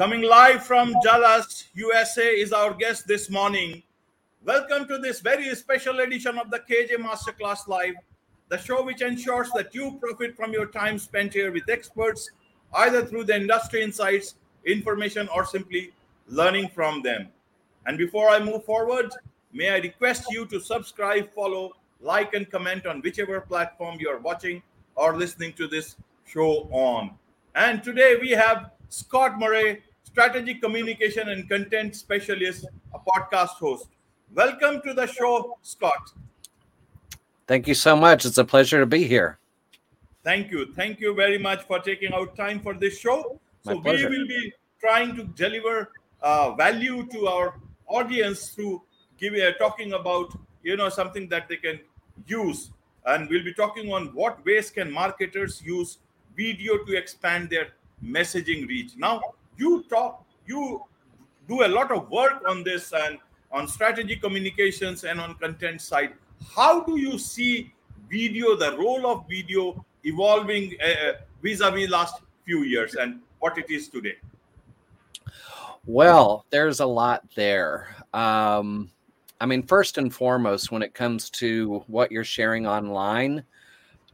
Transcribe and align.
Coming 0.00 0.22
live 0.22 0.64
from 0.64 0.94
Dallas, 1.04 1.68
USA, 1.74 2.28
is 2.28 2.54
our 2.54 2.72
guest 2.72 3.06
this 3.06 3.28
morning. 3.28 3.82
Welcome 4.42 4.88
to 4.88 4.96
this 4.96 5.20
very 5.20 5.54
special 5.54 6.00
edition 6.00 6.38
of 6.38 6.50
the 6.50 6.60
KJ 6.60 6.92
Masterclass 6.92 7.68
Live, 7.68 7.96
the 8.48 8.56
show 8.56 8.82
which 8.82 9.02
ensures 9.02 9.50
that 9.50 9.74
you 9.74 9.98
profit 10.00 10.34
from 10.34 10.54
your 10.54 10.64
time 10.64 10.98
spent 10.98 11.34
here 11.34 11.52
with 11.52 11.68
experts, 11.68 12.30
either 12.76 13.04
through 13.04 13.24
the 13.24 13.36
industry 13.36 13.82
insights, 13.82 14.36
information, 14.64 15.28
or 15.34 15.44
simply 15.44 15.92
learning 16.28 16.70
from 16.70 17.02
them. 17.02 17.28
And 17.84 17.98
before 17.98 18.30
I 18.30 18.42
move 18.42 18.64
forward, 18.64 19.12
may 19.52 19.68
I 19.68 19.80
request 19.80 20.30
you 20.30 20.46
to 20.46 20.60
subscribe, 20.60 21.30
follow, 21.34 21.72
like, 22.00 22.32
and 22.32 22.50
comment 22.50 22.86
on 22.86 23.02
whichever 23.02 23.38
platform 23.42 23.98
you 24.00 24.08
are 24.08 24.18
watching 24.18 24.62
or 24.94 25.18
listening 25.18 25.52
to 25.58 25.68
this 25.68 25.96
show 26.24 26.70
on. 26.70 27.10
And 27.54 27.84
today 27.84 28.16
we 28.18 28.30
have 28.30 28.70
Scott 28.88 29.38
Murray, 29.38 29.82
strategic 30.02 30.60
communication 30.62 31.28
and 31.28 31.48
content 31.48 31.94
specialist, 31.96 32.66
a 32.94 32.98
podcast 32.98 33.58
host. 33.58 33.88
Welcome 34.34 34.80
to 34.82 34.94
the 34.94 35.06
show, 35.06 35.58
Scott. 35.62 36.12
Thank 37.46 37.66
you 37.66 37.74
so 37.74 37.96
much. 37.96 38.24
It's 38.24 38.38
a 38.38 38.44
pleasure 38.44 38.80
to 38.80 38.86
be 38.86 39.06
here. 39.06 39.38
Thank 40.22 40.50
you. 40.50 40.72
Thank 40.74 41.00
you 41.00 41.14
very 41.14 41.38
much 41.38 41.62
for 41.62 41.78
taking 41.78 42.12
out 42.12 42.36
time 42.36 42.60
for 42.60 42.74
this 42.74 42.98
show. 42.98 43.40
My 43.64 43.72
so 43.72 43.78
we 43.78 44.04
will 44.04 44.26
be 44.26 44.52
trying 44.80 45.16
to 45.16 45.24
deliver 45.24 45.90
uh, 46.22 46.52
value 46.52 47.06
to 47.06 47.26
our 47.26 47.54
audience 47.86 48.50
through 48.50 48.82
giving 49.18 49.42
uh, 49.42 49.52
talking 49.52 49.94
about 49.94 50.36
you 50.62 50.76
know 50.76 50.88
something 50.88 51.28
that 51.28 51.48
they 51.48 51.56
can 51.56 51.80
use, 52.26 52.70
and 53.06 53.28
we'll 53.28 53.44
be 53.44 53.54
talking 53.54 53.92
on 53.92 54.08
what 54.14 54.44
ways 54.44 54.70
can 54.70 54.90
marketers 54.90 55.62
use 55.62 55.98
video 56.36 56.78
to 56.84 56.96
expand 56.96 57.50
their 57.50 57.68
messaging 58.04 58.68
reach. 58.68 58.92
Now 58.96 59.20
you 59.60 59.84
talk, 59.88 60.24
you 60.46 60.82
do 61.48 61.64
a 61.64 61.68
lot 61.68 61.90
of 61.92 62.10
work 62.10 62.42
on 62.48 62.64
this 62.64 62.92
and 62.92 63.18
on 63.52 63.68
strategy 63.68 64.16
communications 64.16 65.04
and 65.04 65.20
on 65.20 65.34
content 65.34 65.80
side. 65.80 66.14
How 66.56 66.82
do 66.82 66.98
you 66.98 67.18
see 67.18 67.72
video, 68.10 68.56
the 68.56 68.76
role 68.76 69.06
of 69.06 69.28
video 69.28 69.84
evolving 70.04 70.74
uh, 70.82 71.12
vis-a-vis 71.42 71.90
last 71.90 72.22
few 72.44 72.62
years 72.62 72.94
and 72.94 73.20
what 73.40 73.58
it 73.58 73.70
is 73.70 73.88
today? 73.88 74.16
Well, 75.86 76.46
there's 76.50 76.80
a 76.80 76.86
lot 76.86 77.22
there. 77.34 77.88
Um, 78.14 78.90
I 79.40 79.46
mean, 79.46 79.62
first 79.62 79.98
and 79.98 80.12
foremost, 80.12 80.70
when 80.70 80.82
it 80.82 80.94
comes 80.94 81.30
to 81.30 81.82
what 81.86 82.12
you're 82.12 82.24
sharing 82.24 82.66
online, 82.66 83.44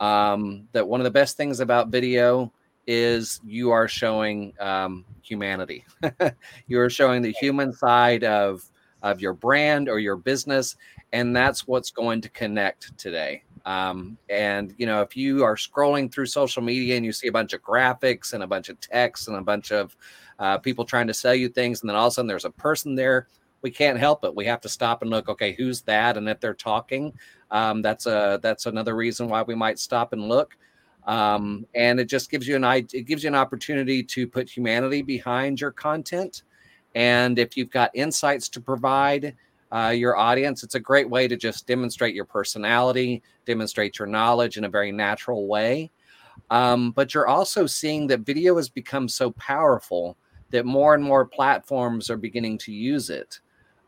um, 0.00 0.68
that 0.72 0.86
one 0.86 1.00
of 1.00 1.04
the 1.04 1.10
best 1.10 1.36
things 1.36 1.60
about 1.60 1.88
video 1.88 2.52
is 2.86 3.40
you 3.44 3.70
are 3.70 3.88
showing 3.88 4.54
um, 4.60 5.04
humanity. 5.22 5.84
you 6.66 6.80
are 6.80 6.90
showing 6.90 7.22
the 7.22 7.32
human 7.32 7.72
side 7.72 8.24
of 8.24 8.62
of 9.02 9.20
your 9.20 9.34
brand 9.34 9.88
or 9.88 9.98
your 9.98 10.16
business, 10.16 10.76
and 11.12 11.34
that's 11.34 11.66
what's 11.66 11.90
going 11.90 12.20
to 12.20 12.28
connect 12.30 12.96
today. 12.98 13.42
Um, 13.64 14.16
and 14.28 14.74
you 14.78 14.86
know, 14.86 15.02
if 15.02 15.16
you 15.16 15.42
are 15.44 15.56
scrolling 15.56 16.10
through 16.12 16.26
social 16.26 16.62
media 16.62 16.96
and 16.96 17.04
you 17.04 17.12
see 17.12 17.26
a 17.26 17.32
bunch 17.32 17.52
of 17.52 17.62
graphics 17.62 18.32
and 18.32 18.42
a 18.42 18.46
bunch 18.46 18.68
of 18.68 18.80
text 18.80 19.26
and 19.26 19.36
a 19.36 19.42
bunch 19.42 19.72
of 19.72 19.96
uh, 20.38 20.58
people 20.58 20.84
trying 20.84 21.08
to 21.08 21.14
sell 21.14 21.34
you 21.34 21.48
things, 21.48 21.80
and 21.80 21.90
then 21.90 21.96
all 21.96 22.06
of 22.06 22.12
a 22.12 22.14
sudden 22.14 22.28
there's 22.28 22.44
a 22.44 22.50
person 22.50 22.94
there. 22.94 23.26
We 23.62 23.70
can't 23.70 23.98
help 23.98 24.24
it. 24.24 24.34
We 24.34 24.44
have 24.44 24.60
to 24.60 24.68
stop 24.68 25.02
and 25.02 25.10
look. 25.10 25.28
Okay, 25.28 25.52
who's 25.52 25.82
that? 25.82 26.16
And 26.16 26.28
if 26.28 26.38
they're 26.38 26.54
talking, 26.54 27.12
um, 27.50 27.82
that's 27.82 28.06
a 28.06 28.38
that's 28.40 28.66
another 28.66 28.94
reason 28.94 29.28
why 29.28 29.42
we 29.42 29.56
might 29.56 29.78
stop 29.80 30.12
and 30.12 30.28
look. 30.28 30.56
Um, 31.06 31.66
and 31.74 32.00
it 32.00 32.06
just 32.06 32.30
gives 32.30 32.48
you 32.48 32.56
an. 32.56 32.64
It 32.64 33.06
gives 33.06 33.22
you 33.22 33.28
an 33.28 33.34
opportunity 33.34 34.02
to 34.02 34.26
put 34.26 34.48
humanity 34.48 35.02
behind 35.02 35.60
your 35.60 35.70
content. 35.70 36.42
And 36.94 37.38
if 37.38 37.56
you've 37.56 37.70
got 37.70 37.90
insights 37.94 38.48
to 38.50 38.60
provide 38.60 39.36
uh, 39.70 39.92
your 39.94 40.16
audience, 40.16 40.62
it's 40.62 40.74
a 40.74 40.80
great 40.80 41.08
way 41.08 41.28
to 41.28 41.36
just 41.36 41.66
demonstrate 41.66 42.14
your 42.14 42.24
personality, 42.24 43.22
demonstrate 43.44 43.98
your 43.98 44.08
knowledge 44.08 44.56
in 44.56 44.64
a 44.64 44.68
very 44.68 44.92
natural 44.92 45.46
way. 45.46 45.90
Um, 46.50 46.92
but 46.92 47.14
you're 47.14 47.28
also 47.28 47.66
seeing 47.66 48.06
that 48.08 48.20
video 48.20 48.56
has 48.56 48.68
become 48.68 49.08
so 49.08 49.30
powerful 49.32 50.16
that 50.50 50.64
more 50.64 50.94
and 50.94 51.02
more 51.02 51.24
platforms 51.24 52.08
are 52.10 52.16
beginning 52.16 52.58
to 52.58 52.72
use 52.72 53.10
it. 53.10 53.40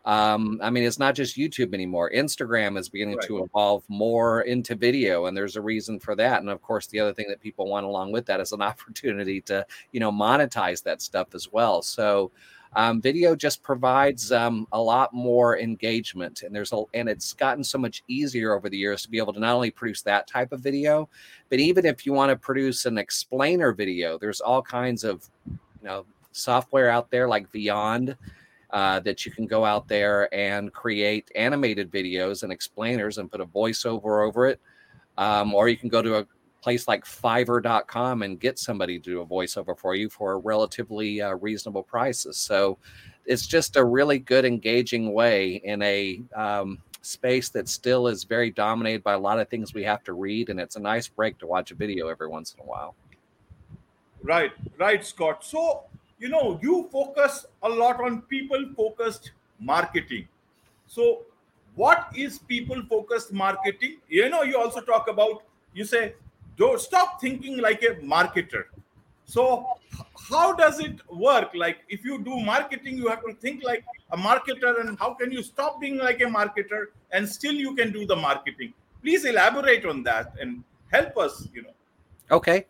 Um, 0.08 0.58
I 0.62 0.70
mean, 0.70 0.84
it's 0.84 0.98
not 0.98 1.14
just 1.14 1.36
YouTube 1.36 1.74
anymore. 1.74 2.10
Instagram 2.10 2.78
is 2.78 2.88
beginning 2.88 3.16
Right. 3.16 3.26
to 3.26 3.44
evolve 3.44 3.84
more 3.88 4.40
into 4.40 4.74
video, 4.74 5.26
and 5.26 5.36
there's 5.36 5.56
a 5.56 5.60
reason 5.60 6.00
for 6.00 6.16
that. 6.16 6.40
And 6.40 6.48
of 6.48 6.62
course, 6.62 6.86
the 6.86 6.98
other 6.98 7.12
thing 7.12 7.26
that 7.28 7.42
people 7.42 7.68
want 7.68 7.84
along 7.84 8.12
with 8.12 8.24
that 8.24 8.40
is 8.40 8.52
an 8.52 8.62
opportunity 8.72 9.42
to, 9.42 9.66
you 9.92 10.00
know, 10.00 10.10
monetize 10.10 10.82
that 10.84 11.02
stuff 11.02 11.34
as 11.34 11.52
well. 11.52 11.82
So, 11.82 12.32
um, 12.74 13.02
video 13.02 13.36
just 13.36 13.62
provides 13.62 14.32
um, 14.32 14.66
a 14.72 14.80
lot 14.80 15.12
more 15.12 15.58
engagement, 15.58 16.40
and 16.42 16.54
there's 16.56 16.72
a 16.72 16.84
and 16.94 17.06
it's 17.06 17.34
gotten 17.34 17.62
so 17.62 17.76
much 17.76 18.02
easier 18.08 18.54
over 18.54 18.70
the 18.70 18.78
years 18.78 19.02
to 19.02 19.10
be 19.10 19.18
able 19.18 19.34
to 19.34 19.40
not 19.40 19.54
only 19.54 19.70
produce 19.70 20.00
that 20.02 20.26
type 20.26 20.52
of 20.52 20.60
video, 20.60 21.06
but 21.50 21.60
even 21.60 21.84
if 21.84 22.06
you 22.06 22.14
want 22.14 22.30
to 22.30 22.36
produce 22.36 22.86
an 22.86 22.96
explainer 22.96 23.72
video, 23.72 24.16
there's 24.16 24.40
all 24.40 24.62
kinds 24.62 25.04
of, 25.04 25.28
you 25.46 25.58
know, 25.82 26.06
software 26.32 26.88
out 26.88 27.10
there 27.10 27.28
like 27.28 27.52
Vyond 27.52 28.16
uh, 28.70 29.00
that 29.00 29.24
you 29.24 29.32
can 29.32 29.46
go 29.46 29.64
out 29.64 29.88
there 29.88 30.32
and 30.34 30.72
create 30.72 31.30
animated 31.34 31.90
videos 31.90 32.42
and 32.42 32.52
explainers 32.52 33.18
and 33.18 33.30
put 33.30 33.40
a 33.40 33.46
voiceover 33.46 34.26
over 34.26 34.46
it. 34.46 34.60
Um, 35.16 35.54
or 35.54 35.68
you 35.68 35.76
can 35.76 35.88
go 35.88 36.02
to 36.02 36.18
a 36.18 36.26
place 36.60 36.88
like 36.88 37.04
fiverr.com 37.04 38.22
and 38.22 38.38
get 38.38 38.58
somebody 38.58 38.98
to 38.98 39.02
do 39.02 39.20
a 39.20 39.26
voiceover 39.26 39.78
for 39.78 39.94
you 39.94 40.08
for 40.08 40.38
relatively 40.38 41.20
uh, 41.20 41.34
reasonable 41.34 41.82
prices. 41.82 42.36
So 42.36 42.78
it's 43.26 43.46
just 43.46 43.76
a 43.76 43.84
really 43.84 44.18
good, 44.18 44.44
engaging 44.44 45.12
way 45.12 45.62
in 45.64 45.82
a 45.82 46.22
um, 46.34 46.78
space 47.02 47.48
that 47.50 47.68
still 47.68 48.08
is 48.08 48.24
very 48.24 48.50
dominated 48.50 49.02
by 49.02 49.14
a 49.14 49.18
lot 49.18 49.38
of 49.38 49.48
things 49.48 49.72
we 49.72 49.84
have 49.84 50.02
to 50.04 50.12
read. 50.12 50.50
And 50.50 50.60
it's 50.60 50.76
a 50.76 50.80
nice 50.80 51.08
break 51.08 51.38
to 51.38 51.46
watch 51.46 51.70
a 51.70 51.74
video 51.74 52.08
every 52.08 52.28
once 52.28 52.54
in 52.54 52.60
a 52.60 52.66
while. 52.66 52.94
Right, 54.22 54.52
right, 54.78 55.04
Scott. 55.04 55.44
So, 55.44 55.84
you 56.18 56.28
know, 56.28 56.58
you 56.62 56.88
focus 56.92 57.46
a 57.62 57.68
lot 57.68 58.00
on 58.00 58.22
people 58.22 58.64
focused 58.76 59.32
marketing. 59.60 60.28
So, 60.86 61.22
what 61.74 62.08
is 62.14 62.38
people 62.38 62.82
focused 62.88 63.32
marketing? 63.32 63.98
You 64.08 64.28
know, 64.28 64.42
you 64.42 64.58
also 64.58 64.80
talk 64.80 65.08
about, 65.08 65.44
you 65.74 65.84
say, 65.84 66.14
don't 66.56 66.80
stop 66.80 67.20
thinking 67.20 67.58
like 67.58 67.82
a 67.82 67.94
marketer. 67.96 68.64
So, 69.24 69.66
how 70.30 70.54
does 70.54 70.80
it 70.80 70.96
work? 71.10 71.50
Like, 71.54 71.78
if 71.88 72.04
you 72.04 72.18
do 72.18 72.40
marketing, 72.40 72.96
you 72.96 73.08
have 73.08 73.22
to 73.24 73.34
think 73.34 73.62
like 73.62 73.84
a 74.10 74.16
marketer, 74.16 74.80
and 74.80 74.98
how 74.98 75.14
can 75.14 75.30
you 75.30 75.42
stop 75.42 75.80
being 75.80 75.98
like 75.98 76.20
a 76.20 76.24
marketer 76.24 76.86
and 77.12 77.28
still 77.28 77.52
you 77.52 77.74
can 77.74 77.92
do 77.92 78.06
the 78.06 78.16
marketing? 78.16 78.72
Please 79.02 79.24
elaborate 79.24 79.84
on 79.84 80.02
that 80.04 80.32
and 80.40 80.64
help 80.90 81.16
us, 81.18 81.46
you 81.52 81.62
know. 81.62 81.74
Okay. 82.30 82.66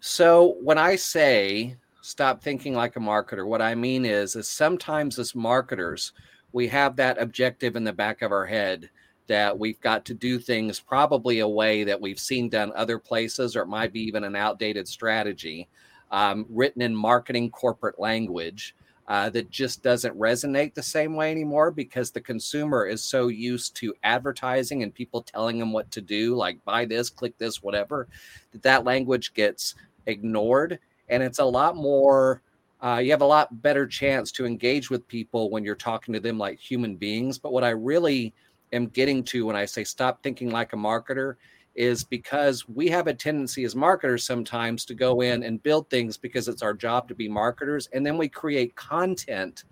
So 0.00 0.56
when 0.60 0.76
I 0.76 0.96
say 0.96 1.76
stop 2.04 2.42
thinking 2.42 2.74
like 2.74 2.96
a 2.96 3.00
marketer, 3.00 3.46
what 3.46 3.62
I 3.62 3.74
mean 3.74 4.04
is 4.04 4.36
is 4.36 4.46
sometimes 4.46 5.18
as 5.18 5.34
marketers, 5.34 6.12
we 6.52 6.68
have 6.68 6.96
that 6.96 7.20
objective 7.20 7.76
in 7.76 7.84
the 7.84 7.94
back 7.94 8.20
of 8.20 8.30
our 8.30 8.44
head 8.44 8.90
that 9.26 9.58
we've 9.58 9.80
got 9.80 10.04
to 10.04 10.12
do 10.12 10.38
things 10.38 10.78
probably 10.78 11.38
a 11.38 11.48
way 11.48 11.82
that 11.82 11.98
we've 11.98 12.18
seen 12.18 12.50
done 12.50 12.72
other 12.76 12.98
places, 12.98 13.56
or 13.56 13.62
it 13.62 13.68
might 13.68 13.90
be 13.90 14.02
even 14.02 14.22
an 14.22 14.36
outdated 14.36 14.86
strategy 14.86 15.66
um, 16.10 16.44
written 16.50 16.82
in 16.82 16.94
marketing 16.94 17.50
corporate 17.50 17.98
language. 17.98 18.76
Uh, 19.06 19.28
that 19.28 19.50
just 19.50 19.82
doesn't 19.82 20.18
resonate 20.18 20.72
the 20.72 20.82
same 20.82 21.14
way 21.14 21.30
anymore 21.30 21.70
because 21.70 22.10
the 22.10 22.20
consumer 22.20 22.86
is 22.86 23.02
so 23.02 23.28
used 23.28 23.76
to 23.76 23.94
advertising 24.02 24.82
and 24.82 24.94
people 24.94 25.20
telling 25.20 25.58
them 25.58 25.74
what 25.74 25.90
to 25.90 26.00
do, 26.00 26.34
like 26.34 26.64
buy 26.64 26.86
this, 26.86 27.10
click 27.10 27.36
this, 27.36 27.62
whatever, 27.62 28.08
that 28.52 28.62
that 28.62 28.84
language 28.84 29.34
gets 29.34 29.74
ignored. 30.06 30.78
And 31.08 31.22
it's 31.22 31.38
a 31.38 31.44
lot 31.44 31.76
more, 31.76 32.42
uh, 32.80 33.00
you 33.02 33.10
have 33.10 33.22
a 33.22 33.26
lot 33.26 33.62
better 33.62 33.86
chance 33.86 34.32
to 34.32 34.46
engage 34.46 34.90
with 34.90 35.06
people 35.08 35.50
when 35.50 35.64
you're 35.64 35.74
talking 35.74 36.14
to 36.14 36.20
them 36.20 36.38
like 36.38 36.58
human 36.58 36.96
beings. 36.96 37.38
But 37.38 37.52
what 37.52 37.64
I 37.64 37.70
really 37.70 38.32
am 38.72 38.86
getting 38.86 39.22
to 39.24 39.46
when 39.46 39.56
I 39.56 39.64
say 39.64 39.84
stop 39.84 40.22
thinking 40.22 40.50
like 40.50 40.72
a 40.72 40.76
marketer 40.76 41.36
is 41.74 42.04
because 42.04 42.68
we 42.68 42.88
have 42.88 43.06
a 43.06 43.14
tendency 43.14 43.64
as 43.64 43.74
marketers 43.74 44.24
sometimes 44.24 44.84
to 44.84 44.94
go 44.94 45.22
in 45.22 45.42
and 45.42 45.62
build 45.62 45.90
things 45.90 46.16
because 46.16 46.46
it's 46.46 46.62
our 46.62 46.74
job 46.74 47.08
to 47.08 47.14
be 47.14 47.28
marketers. 47.28 47.88
And 47.92 48.06
then 48.06 48.16
we 48.16 48.28
create 48.28 48.76
content 48.76 49.64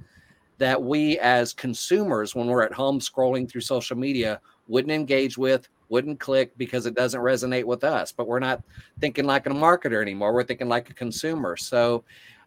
that 0.59 0.81
we 0.81 1.19
as 1.19 1.53
consumers, 1.53 2.35
when 2.35 2.47
we're 2.47 2.63
at 2.63 2.73
home 2.73 3.01
scrolling 3.01 3.49
through 3.49 3.61
social 3.63 3.97
media, 3.97 4.41
wouldn't 4.69 4.93
engage 4.93 5.39
with, 5.39 5.69
wouldn't 5.93 6.19
click 6.19 6.57
because 6.57 6.87
it 6.87 6.95
doesn't 6.95 7.21
resonate 7.21 7.65
with 7.65 7.85
us. 7.85 8.11
But 8.11 8.27
we're 8.27 8.41
not 8.41 8.63
thinking 8.99 9.27
like 9.27 9.47
a 9.47 9.51
marketer 9.51 10.01
anymore. 10.01 10.33
We're 10.33 10.43
thinking 10.43 10.69
like 10.69 10.89
a 10.89 10.95
consumer. 10.95 11.57
So 11.57 12.03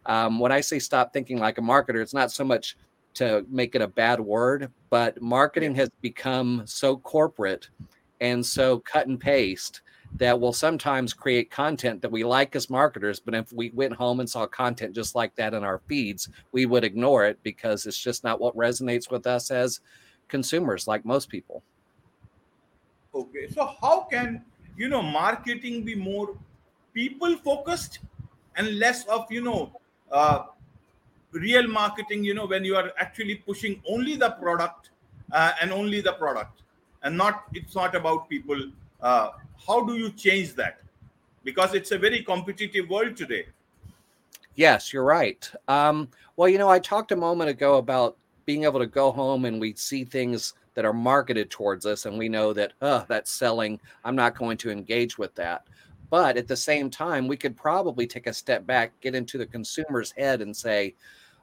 um, 0.07 0.39
when 0.39 0.51
I 0.51 0.62
say 0.62 0.80
stop 0.80 1.13
thinking 1.13 1.38
like 1.38 1.59
a 1.59 1.62
marketer, 1.62 2.01
it's 2.01 2.13
not 2.13 2.31
so 2.31 2.44
much 2.44 2.75
to 3.13 3.45
make 3.50 3.75
it 3.75 3.81
a 3.81 3.88
bad 3.88 4.19
word, 4.19 4.71
but 4.89 5.21
marketing 5.21 5.75
has 5.75 5.89
become 6.01 6.63
so 6.65 6.97
corporate 6.97 7.69
and 8.19 8.44
so 8.44 8.80
cut 8.80 9.07
and 9.07 9.19
paste 9.19 9.81
that 10.18 10.39
will 10.39 10.53
sometimes 10.53 11.13
create 11.13 11.51
content 11.51 12.01
that 12.01 12.12
we 12.12 12.24
like 12.24 12.56
as 12.56 12.69
marketers, 12.69 13.19
but 13.19 13.36
if 13.36 13.51
we 13.53 13.69
went 13.71 13.94
home 13.94 14.19
and 14.21 14.30
saw 14.30 14.48
content 14.48 14.95
just 14.95 15.13
like 15.13 15.36
that 15.36 15.53
in 15.53 15.63
our 15.63 15.81
feeds, 15.88 16.30
we 16.51 16.65
would 16.65 16.83
ignore 16.83 17.25
it 17.25 17.38
because 17.44 17.86
it's 17.86 18.01
just 18.01 18.24
not 18.24 18.39
what 18.39 18.56
resonates 18.56 19.12
with 19.12 19.27
us 19.27 19.51
as 19.51 19.81
consumers, 20.27 20.88
like 20.88 21.06
most 21.06 21.30
people. 21.30 21.63
Okay, 23.15 23.47
so 23.50 23.73
how 23.81 24.01
can 24.12 24.44
you 24.75 24.89
know 24.89 25.01
marketing 25.01 25.83
be 25.83 25.95
more 25.95 26.35
people 26.94 27.38
focused 27.38 28.00
and 28.57 28.77
less 28.77 29.06
of 29.06 29.25
you 29.31 29.41
know 29.41 29.71
uh, 30.12 30.44
real 31.31 31.65
marketing? 31.65 32.25
You 32.25 32.33
know, 32.33 32.45
when 32.45 32.65
you 32.65 32.75
are 32.75 32.91
actually 33.00 33.35
pushing 33.35 33.81
only 33.89 34.17
the 34.17 34.31
product 34.31 34.89
uh, 35.31 35.53
and 35.62 35.71
only 35.71 36.01
the 36.01 36.12
product, 36.12 36.62
and 37.03 37.15
not 37.15 37.45
it's 37.53 37.73
not 37.73 37.95
about 37.95 38.27
people. 38.27 38.69
Uh, 39.01 39.29
how 39.65 39.85
do 39.85 39.95
you 39.95 40.09
change 40.12 40.53
that? 40.56 40.81
Because 41.45 41.73
it's 41.73 41.91
a 41.91 41.97
very 41.97 42.21
competitive 42.21 42.89
world 42.89 43.15
today. 43.15 43.45
Yes, 44.56 44.91
you're 44.91 45.06
right. 45.06 45.50
Um, 45.69 46.09
well, 46.35 46.50
you 46.50 46.57
know, 46.57 46.69
I 46.69 46.79
talked 46.79 47.13
a 47.13 47.15
moment 47.15 47.50
ago 47.50 47.77
about 47.77 48.17
being 48.45 48.65
able 48.65 48.79
to 48.79 48.88
go 48.88 49.12
home 49.12 49.45
and 49.45 49.59
we 49.59 49.73
see 49.75 50.03
things 50.03 50.53
that 50.75 50.86
are 50.86 50.94
marketed 50.94 51.50
towards 51.50 51.86
us 51.86 52.06
and 52.06 52.18
we 52.18 52.30
know 52.30 52.54
that 52.54 52.74
uh, 52.81 53.04
that's 53.07 53.31
selling. 53.31 53.80
I'm 54.04 54.16
not 54.16 54.38
going 54.38 54.57
to 54.57 54.69
engage 54.69 55.18
with 55.18 55.33
that. 55.36 55.68
But 56.10 56.38
at 56.38 56.48
the 56.48 56.56
same 56.56 56.89
time 56.89 57.27
we 57.27 57.38
could 57.38 57.57
probably 57.57 58.06
take 58.06 58.27
a 58.27 58.33
step 58.33 58.68
back 58.68 58.92
get 59.01 59.16
into 59.16 59.38
the 59.38 59.45
consumer's 59.45 60.12
head 60.12 60.42
and 60.42 60.56
say 60.56 60.94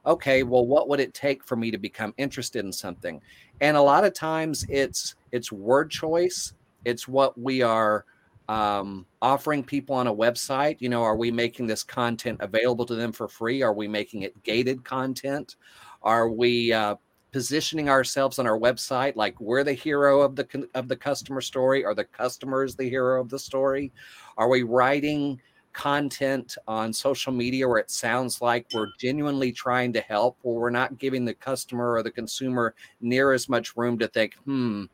okay 0.05 0.43
well 0.43 0.67
what 0.67 0.89
would 0.89 0.99
it 0.99 1.15
take 1.15 1.45
for 1.45 1.55
me 1.57 1.71
to 1.71 1.79
become 1.79 2.15
interested 2.19 2.65
in 2.65 2.73
something? 2.73 3.21
And 3.61 3.77
a 3.77 3.83
lot 3.83 4.05
of 4.05 4.15
times 4.15 4.65
it's 4.69 5.17
it's 5.33 5.51
word 5.51 5.91
choice. 5.91 6.53
It's 6.85 7.09
what 7.09 7.39
we 7.39 7.63
are 7.63 8.05
um, 8.49 9.07
offering 9.23 9.63
people 9.63 9.95
on 9.95 10.09
a 10.09 10.15
website. 10.15 10.77
You 10.81 10.91
know 10.91 11.03
are 11.03 11.17
we 11.17 11.31
making 11.31 11.67
this 11.67 11.83
content 11.83 12.39
available 12.41 12.85
to 12.87 12.95
them 12.95 13.13
for 13.13 13.29
free? 13.29 13.63
Are 13.63 13.73
we 13.73 13.89
making 13.89 14.23
it 14.23 14.43
gated 14.43 14.85
content? 14.85 15.57
Are 16.03 16.29
we 16.29 16.73
uh, 16.73 16.97
positioning 17.33 17.89
ourselves 17.89 18.39
on 18.39 18.47
our 18.47 18.59
website 18.59 19.17
like 19.17 19.41
we're 19.41 19.65
the 19.65 19.73
hero 19.73 20.21
of 20.21 20.37
the 20.37 20.69
of 20.75 20.87
the 20.87 20.97
customer 20.97 21.41
story 21.41 21.85
or 21.85 21.95
the 21.95 22.05
customer 22.05 22.63
is 22.63 22.77
the 22.77 22.89
hero 22.89 23.21
of 23.21 23.29
the 23.31 23.39
story? 23.39 23.91
Are 24.37 24.49
we 24.49 24.63
writing 24.63 25.41
content 25.73 26.57
on 26.69 26.93
social 26.93 27.33
media 27.33 27.67
where 27.67 27.79
it 27.79 27.91
sounds 27.91 28.43
like 28.43 28.67
we're 28.75 28.91
genuinely 28.99 29.51
trying 29.51 29.93
to 29.95 30.01
help 30.03 30.37
where 30.43 30.55
we're 30.55 30.71
not 30.71 30.99
giving 30.99 31.25
the 31.25 31.33
customer 31.33 31.93
or 31.93 32.03
the 32.03 32.11
consumer 32.11 32.75
near 33.01 33.33
as 33.33 33.49
much 33.49 33.75
room 33.77 33.99
to 33.99 34.07
think 34.09 34.35
hmm 34.45 34.85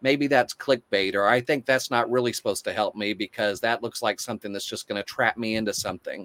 maybe 0.00 0.28
that's 0.28 0.54
clickbait 0.54 1.16
or 1.16 1.26
i 1.26 1.40
think 1.40 1.66
that's 1.66 1.90
not 1.90 2.08
really 2.08 2.32
supposed 2.32 2.62
to 2.64 2.72
help 2.72 2.94
me 2.94 3.12
because 3.12 3.58
that 3.60 3.82
looks 3.82 4.00
like 4.00 4.20
something 4.20 4.52
that's 4.52 4.64
just 4.64 4.86
going 4.86 4.96
to 4.96 5.02
trap 5.02 5.36
me 5.36 5.56
into 5.56 5.74
something. 5.74 6.24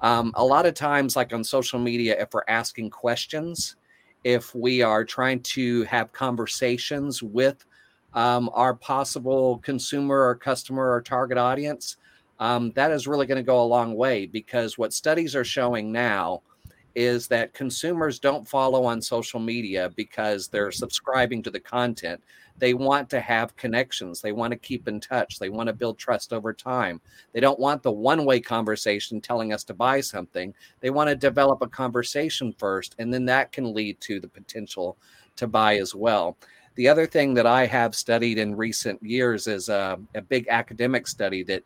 Um, 0.00 0.30
a 0.36 0.44
lot 0.44 0.64
of 0.64 0.74
times 0.74 1.16
like 1.16 1.32
on 1.32 1.42
social 1.42 1.80
media 1.80 2.20
if 2.20 2.32
we're 2.32 2.42
asking 2.46 2.90
questions 2.90 3.74
if 4.28 4.54
we 4.54 4.82
are 4.82 5.06
trying 5.06 5.40
to 5.40 5.84
have 5.84 6.12
conversations 6.12 7.22
with 7.22 7.64
um, 8.12 8.50
our 8.52 8.74
possible 8.74 9.56
consumer 9.64 10.26
or 10.26 10.34
customer 10.34 10.92
or 10.92 11.00
target 11.00 11.38
audience, 11.38 11.96
um, 12.38 12.70
that 12.72 12.90
is 12.90 13.08
really 13.08 13.24
going 13.24 13.38
to 13.38 13.42
go 13.42 13.62
a 13.62 13.64
long 13.64 13.94
way 13.94 14.26
because 14.26 14.76
what 14.76 14.92
studies 14.92 15.34
are 15.34 15.46
showing 15.46 15.90
now 15.90 16.42
is 16.98 17.28
that 17.28 17.54
consumers 17.54 18.18
don't 18.18 18.48
follow 18.48 18.84
on 18.84 19.00
social 19.00 19.38
media 19.38 19.88
because 19.94 20.48
they're 20.48 20.66
mm-hmm. 20.66 20.78
subscribing 20.78 21.44
to 21.44 21.50
the 21.50 21.60
content. 21.60 22.20
They 22.58 22.74
want 22.74 23.08
to 23.10 23.20
have 23.20 23.54
connections. 23.54 24.20
They 24.20 24.32
want 24.32 24.50
to 24.50 24.58
keep 24.58 24.88
in 24.88 24.98
touch. 24.98 25.38
They 25.38 25.48
want 25.48 25.68
to 25.68 25.72
build 25.72 25.96
trust 25.96 26.32
over 26.32 26.52
time. 26.52 27.00
They 27.32 27.38
don't 27.38 27.60
want 27.60 27.84
the 27.84 27.92
one 27.92 28.24
way 28.24 28.40
conversation 28.40 29.20
telling 29.20 29.52
us 29.52 29.62
to 29.64 29.74
buy 29.74 30.00
something. 30.00 30.52
They 30.80 30.90
want 30.90 31.08
to 31.08 31.14
develop 31.14 31.62
a 31.62 31.68
conversation 31.68 32.52
first, 32.58 32.96
and 32.98 33.14
then 33.14 33.24
that 33.26 33.52
can 33.52 33.72
lead 33.72 34.00
to 34.00 34.18
the 34.18 34.26
potential 34.26 34.96
to 35.36 35.46
buy 35.46 35.76
as 35.76 35.94
well. 35.94 36.36
The 36.74 36.88
other 36.88 37.06
thing 37.06 37.32
that 37.34 37.46
I 37.46 37.66
have 37.66 37.94
studied 37.94 38.38
in 38.38 38.56
recent 38.56 39.00
years 39.04 39.46
is 39.46 39.68
a, 39.68 40.00
a 40.16 40.20
big 40.20 40.48
academic 40.48 41.06
study 41.06 41.44
that 41.44 41.62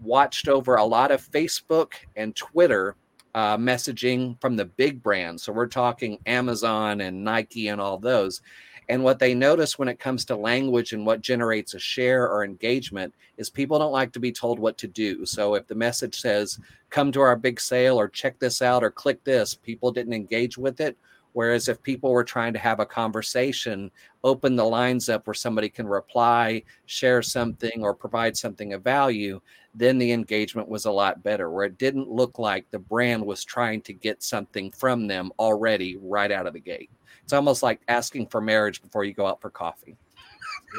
watched 0.00 0.46
over 0.46 0.76
a 0.76 0.84
lot 0.84 1.10
of 1.10 1.28
Facebook 1.28 1.94
and 2.14 2.36
Twitter 2.36 2.94
uh, 3.34 3.56
messaging 3.56 4.40
from 4.40 4.56
the 4.56 4.64
big 4.64 5.02
brands. 5.02 5.42
So 5.42 5.52
we're 5.52 5.66
talking 5.66 6.18
Amazon 6.26 7.00
and 7.00 7.24
Nike 7.24 7.68
and 7.68 7.80
all 7.80 7.98
those. 7.98 8.42
And 8.88 9.04
what 9.04 9.20
they 9.20 9.34
notice 9.34 9.78
when 9.78 9.86
it 9.86 10.00
comes 10.00 10.24
to 10.24 10.36
language 10.36 10.92
and 10.92 11.06
what 11.06 11.20
generates 11.20 11.74
a 11.74 11.78
share 11.78 12.28
or 12.28 12.44
engagement 12.44 13.14
is 13.36 13.48
people 13.48 13.78
don't 13.78 13.92
like 13.92 14.12
to 14.14 14.18
be 14.18 14.32
told 14.32 14.58
what 14.58 14.76
to 14.78 14.88
do. 14.88 15.24
So 15.24 15.54
if 15.54 15.68
the 15.68 15.76
message 15.76 16.20
says, 16.20 16.58
come 16.90 17.12
to 17.12 17.20
our 17.20 17.36
big 17.36 17.60
sale 17.60 18.00
or 18.00 18.08
check 18.08 18.40
this 18.40 18.60
out 18.60 18.82
or 18.82 18.90
click 18.90 19.22
this, 19.22 19.54
people 19.54 19.92
didn't 19.92 20.12
engage 20.12 20.58
with 20.58 20.80
it. 20.80 20.96
Whereas 21.32 21.68
if 21.68 21.82
people 21.82 22.10
were 22.10 22.24
trying 22.24 22.52
to 22.52 22.58
have 22.58 22.80
a 22.80 22.86
conversation, 22.86 23.90
open 24.24 24.56
the 24.56 24.64
lines 24.64 25.08
up 25.08 25.26
where 25.26 25.34
somebody 25.34 25.68
can 25.68 25.86
reply, 25.86 26.62
share 26.86 27.22
something, 27.22 27.82
or 27.82 27.94
provide 27.94 28.36
something 28.36 28.72
of 28.72 28.82
value, 28.82 29.40
then 29.74 29.98
the 29.98 30.12
engagement 30.12 30.68
was 30.68 30.86
a 30.86 30.90
lot 30.90 31.22
better, 31.22 31.50
where 31.50 31.64
it 31.64 31.78
didn't 31.78 32.08
look 32.08 32.38
like 32.38 32.68
the 32.70 32.78
brand 32.78 33.24
was 33.24 33.44
trying 33.44 33.80
to 33.82 33.92
get 33.92 34.22
something 34.22 34.70
from 34.72 35.06
them 35.06 35.30
already 35.38 35.96
right 36.02 36.32
out 36.32 36.46
of 36.46 36.54
the 36.54 36.60
gate. 36.60 36.90
It's 37.22 37.32
almost 37.32 37.62
like 37.62 37.80
asking 37.86 38.26
for 38.26 38.40
marriage 38.40 38.82
before 38.82 39.04
you 39.04 39.14
go 39.14 39.26
out 39.26 39.40
for 39.40 39.50
coffee. 39.50 39.96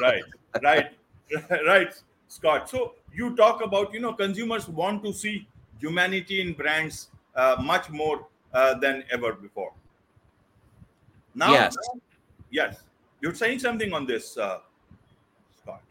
Right, 0.00 0.22
right, 0.62 0.90
right, 1.66 1.94
Scott. 2.28 2.68
So 2.68 2.94
you 3.14 3.34
talk 3.36 3.64
about 3.64 3.92
you 3.94 4.00
know 4.00 4.12
consumers 4.12 4.68
want 4.68 5.02
to 5.04 5.12
see 5.12 5.46
humanity 5.78 6.40
in 6.40 6.52
brands 6.52 7.08
uh, 7.34 7.56
much 7.60 7.88
more 7.90 8.26
uh, 8.52 8.74
than 8.74 9.04
ever 9.10 9.32
before. 9.32 9.72
Now, 11.34 11.52
yes, 11.52 11.76
yes, 12.50 12.82
you're 13.20 13.34
saying 13.34 13.60
something 13.60 13.92
on 13.92 14.06
this, 14.06 14.36
uh, 14.36 14.58
Scott. 15.62 15.82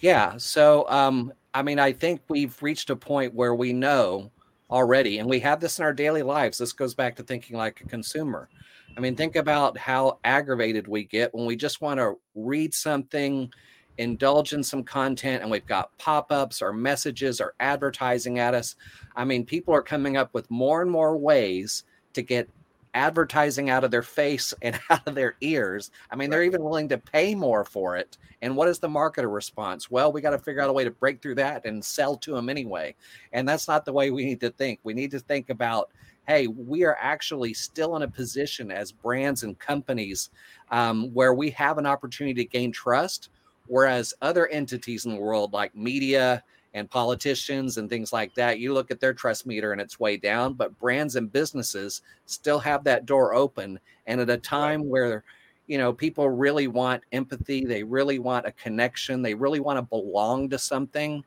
Yeah. 0.00 0.36
So, 0.36 0.88
um, 0.88 1.32
I 1.54 1.62
mean, 1.62 1.78
I 1.78 1.92
think 1.92 2.20
we've 2.28 2.60
reached 2.62 2.90
a 2.90 2.96
point 2.96 3.34
where 3.34 3.54
we 3.54 3.72
know 3.72 4.30
already, 4.70 5.18
and 5.18 5.28
we 5.28 5.40
have 5.40 5.60
this 5.60 5.78
in 5.78 5.84
our 5.84 5.92
daily 5.92 6.22
lives. 6.22 6.58
This 6.58 6.72
goes 6.72 6.94
back 6.94 7.16
to 7.16 7.22
thinking 7.22 7.56
like 7.56 7.80
a 7.80 7.88
consumer. 7.88 8.48
I 8.96 9.00
mean, 9.00 9.16
think 9.16 9.36
about 9.36 9.76
how 9.78 10.18
aggravated 10.24 10.86
we 10.86 11.04
get 11.04 11.34
when 11.34 11.46
we 11.46 11.56
just 11.56 11.80
want 11.80 11.98
to 11.98 12.18
read 12.34 12.74
something, 12.74 13.50
indulge 13.98 14.52
in 14.52 14.62
some 14.62 14.82
content, 14.82 15.42
and 15.42 15.50
we've 15.50 15.66
got 15.66 15.96
pop 15.98 16.30
ups 16.32 16.62
or 16.62 16.72
messages 16.72 17.40
or 17.40 17.54
advertising 17.60 18.38
at 18.38 18.54
us. 18.54 18.76
I 19.16 19.24
mean, 19.24 19.44
people 19.44 19.74
are 19.74 19.82
coming 19.82 20.16
up 20.16 20.34
with 20.34 20.50
more 20.50 20.82
and 20.82 20.90
more 20.90 21.16
ways 21.16 21.84
to 22.12 22.22
get 22.22 22.48
advertising 22.94 23.70
out 23.70 23.84
of 23.84 23.90
their 23.90 24.02
face 24.02 24.52
and 24.62 24.78
out 24.90 25.06
of 25.06 25.14
their 25.14 25.36
ears. 25.40 25.90
I 26.10 26.16
mean, 26.16 26.30
they're 26.30 26.42
even 26.42 26.62
willing 26.62 26.88
to 26.88 26.98
pay 26.98 27.34
more 27.34 27.64
for 27.64 27.96
it. 27.96 28.18
And 28.42 28.56
what 28.56 28.68
is 28.68 28.78
the 28.78 28.88
marketer 28.88 29.32
response? 29.32 29.90
Well, 29.90 30.12
we 30.12 30.20
got 30.20 30.30
to 30.30 30.38
figure 30.38 30.62
out 30.62 30.70
a 30.70 30.72
way 30.72 30.84
to 30.84 30.90
break 30.90 31.20
through 31.20 31.36
that 31.36 31.64
and 31.66 31.84
sell 31.84 32.16
to 32.18 32.34
them 32.34 32.48
anyway. 32.48 32.94
And 33.32 33.48
that's 33.48 33.68
not 33.68 33.84
the 33.84 33.92
way 33.92 34.10
we 34.10 34.24
need 34.24 34.40
to 34.40 34.50
think. 34.50 34.80
We 34.82 34.94
need 34.94 35.10
to 35.12 35.20
think 35.20 35.50
about 35.50 35.90
hey, 36.28 36.46
we 36.46 36.84
are 36.84 36.96
actually 37.00 37.52
still 37.52 37.96
in 37.96 38.02
a 38.02 38.08
position 38.08 38.70
as 38.70 38.92
brands 38.92 39.42
and 39.42 39.58
companies 39.58 40.30
um, 40.70 41.12
where 41.12 41.34
we 41.34 41.50
have 41.50 41.76
an 41.76 41.86
opportunity 41.86 42.44
to 42.44 42.48
gain 42.48 42.70
trust, 42.70 43.30
whereas 43.66 44.14
other 44.22 44.46
entities 44.46 45.06
in 45.06 45.12
the 45.12 45.20
world, 45.20 45.52
like 45.52 45.74
media 45.74 46.44
and 46.74 46.90
politicians 46.90 47.78
and 47.78 47.88
things 47.88 48.12
like 48.12 48.34
that, 48.34 48.58
you 48.58 48.72
look 48.72 48.90
at 48.90 49.00
their 49.00 49.12
trust 49.12 49.46
meter 49.46 49.72
and 49.72 49.80
it's 49.80 49.98
way 49.98 50.16
down, 50.16 50.54
but 50.54 50.78
brands 50.78 51.16
and 51.16 51.32
businesses 51.32 52.02
still 52.26 52.58
have 52.60 52.84
that 52.84 53.06
door 53.06 53.34
open. 53.34 53.78
And 54.06 54.20
at 54.20 54.30
a 54.30 54.38
time 54.38 54.88
where 54.88 55.24
you 55.70 55.78
know 55.78 55.92
people 55.92 56.28
really 56.28 56.66
want 56.66 57.00
empathy 57.12 57.64
they 57.64 57.84
really 57.84 58.18
want 58.18 58.44
a 58.44 58.50
connection 58.52 59.22
they 59.22 59.34
really 59.34 59.60
want 59.60 59.78
to 59.78 59.82
belong 59.82 60.50
to 60.50 60.58
something 60.58 61.24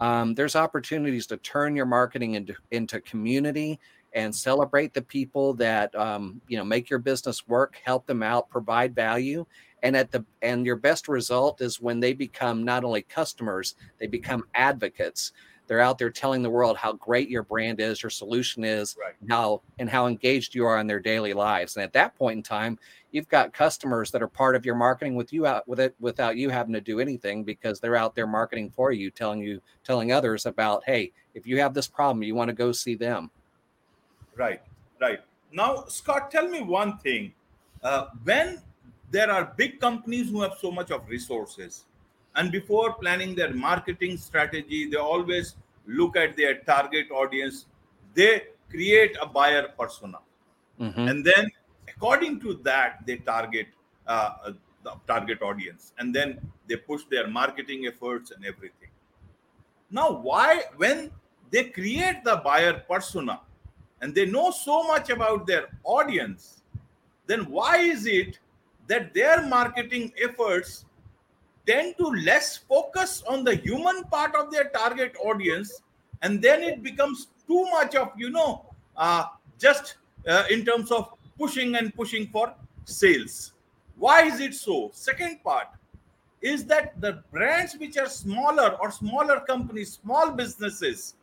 um, 0.00 0.32
there's 0.34 0.54
opportunities 0.54 1.26
to 1.26 1.36
turn 1.38 1.74
your 1.74 1.86
marketing 1.86 2.34
into 2.34 2.54
into 2.70 3.00
community 3.00 3.80
and 4.12 4.34
celebrate 4.34 4.94
the 4.94 5.02
people 5.02 5.54
that 5.54 5.92
um, 5.96 6.40
you 6.46 6.56
know 6.56 6.64
make 6.64 6.88
your 6.88 7.00
business 7.00 7.48
work 7.48 7.78
help 7.84 8.06
them 8.06 8.22
out 8.22 8.48
provide 8.48 8.94
value 8.94 9.44
and 9.82 9.96
at 9.96 10.10
the 10.10 10.24
and 10.42 10.66
your 10.66 10.76
best 10.76 11.08
result 11.08 11.60
is 11.60 11.80
when 11.80 12.00
they 12.00 12.12
become 12.12 12.64
not 12.64 12.84
only 12.84 13.02
customers 13.02 13.74
they 13.98 14.06
become 14.06 14.44
advocates 14.54 15.32
they're 15.66 15.80
out 15.80 15.98
there 15.98 16.10
telling 16.10 16.42
the 16.42 16.50
world 16.50 16.76
how 16.76 16.92
great 16.94 17.28
your 17.28 17.42
brand 17.42 17.80
is 17.80 18.02
your 18.02 18.10
solution 18.10 18.64
is 18.64 18.96
right. 19.00 19.14
how 19.28 19.60
and 19.78 19.88
how 19.88 20.06
engaged 20.06 20.54
you 20.54 20.64
are 20.64 20.78
in 20.78 20.86
their 20.86 21.00
daily 21.00 21.32
lives 21.32 21.76
and 21.76 21.82
at 21.82 21.92
that 21.92 22.14
point 22.16 22.36
in 22.36 22.42
time 22.42 22.78
you've 23.12 23.28
got 23.28 23.52
customers 23.52 24.10
that 24.10 24.22
are 24.22 24.28
part 24.28 24.56
of 24.56 24.64
your 24.64 24.74
marketing 24.74 25.14
with 25.14 25.32
you 25.32 25.46
out 25.46 25.66
with 25.68 25.80
it 25.80 25.94
without 26.00 26.36
you 26.36 26.50
having 26.50 26.72
to 26.72 26.80
do 26.80 27.00
anything 27.00 27.44
because 27.44 27.80
they're 27.80 27.96
out 27.96 28.14
there 28.14 28.26
marketing 28.26 28.70
for 28.70 28.92
you 28.92 29.10
telling 29.10 29.40
you 29.40 29.60
telling 29.84 30.12
others 30.12 30.46
about 30.46 30.82
hey 30.84 31.12
if 31.34 31.46
you 31.46 31.58
have 31.58 31.74
this 31.74 31.88
problem 31.88 32.22
you 32.22 32.34
want 32.34 32.48
to 32.48 32.54
go 32.54 32.72
see 32.72 32.94
them 32.94 33.30
Right, 34.40 34.62
right. 35.00 35.20
Now, 35.52 35.84
Scott, 35.88 36.30
tell 36.30 36.48
me 36.48 36.62
one 36.62 36.96
thing. 36.96 37.34
Uh, 37.82 38.06
when 38.24 38.62
there 39.10 39.30
are 39.30 39.52
big 39.56 39.80
companies 39.80 40.30
who 40.30 40.42
have 40.42 40.54
so 40.60 40.70
much 40.70 40.90
of 40.90 41.08
resources, 41.08 41.84
and 42.36 42.52
before 42.52 42.94
planning 42.94 43.34
their 43.34 43.52
marketing 43.52 44.16
strategy, 44.16 44.88
they 44.88 44.96
always 44.96 45.56
look 45.86 46.16
at 46.16 46.36
their 46.36 46.58
target 46.60 47.10
audience. 47.10 47.66
They 48.14 48.42
create 48.70 49.16
a 49.20 49.26
buyer 49.26 49.68
persona. 49.78 50.18
Mm-hmm. 50.80 51.08
And 51.08 51.24
then, 51.24 51.50
according 51.88 52.40
to 52.40 52.54
that, 52.62 53.04
they 53.04 53.16
target 53.16 53.66
uh, 54.06 54.52
the 54.84 54.92
target 55.06 55.42
audience. 55.42 55.92
And 55.98 56.14
then 56.14 56.40
they 56.68 56.76
push 56.76 57.02
their 57.10 57.26
marketing 57.26 57.86
efforts 57.86 58.30
and 58.30 58.44
everything. 58.44 58.88
Now, 59.90 60.12
why, 60.12 60.64
when 60.76 61.10
they 61.50 61.64
create 61.64 62.22
the 62.24 62.36
buyer 62.36 62.84
persona 62.88 63.40
and 64.00 64.14
they 64.14 64.26
know 64.26 64.52
so 64.52 64.84
much 64.84 65.10
about 65.10 65.46
their 65.46 65.68
audience, 65.82 66.62
then 67.26 67.50
why 67.50 67.78
is 67.78 68.06
it 68.06 68.38
that 68.90 69.14
their 69.14 69.42
marketing 69.46 70.12
efforts 70.20 70.84
tend 71.66 71.96
to 71.98 72.06
less 72.28 72.56
focus 72.56 73.22
on 73.28 73.44
the 73.44 73.54
human 73.54 74.02
part 74.14 74.34
of 74.34 74.50
their 74.50 74.64
target 74.70 75.14
audience 75.24 75.82
and 76.22 76.42
then 76.42 76.62
it 76.62 76.82
becomes 76.82 77.28
too 77.46 77.64
much 77.70 77.94
of 77.94 78.10
you 78.16 78.30
know 78.30 78.66
uh, 78.96 79.24
just 79.58 79.94
uh, 80.26 80.44
in 80.50 80.64
terms 80.64 80.90
of 80.90 81.12
pushing 81.38 81.76
and 81.76 81.94
pushing 81.94 82.26
for 82.26 82.52
sales. 82.84 83.52
Why 83.96 84.24
is 84.24 84.40
it 84.40 84.54
so? 84.54 84.90
Second 84.92 85.42
part 85.44 85.68
is 86.42 86.64
that 86.64 87.00
the 87.00 87.22
brands 87.30 87.76
which 87.78 87.96
are 87.96 88.08
smaller 88.08 88.76
or 88.80 88.90
smaller 88.90 89.40
companies 89.40 89.98
small 90.02 90.30
businesses 90.30 91.14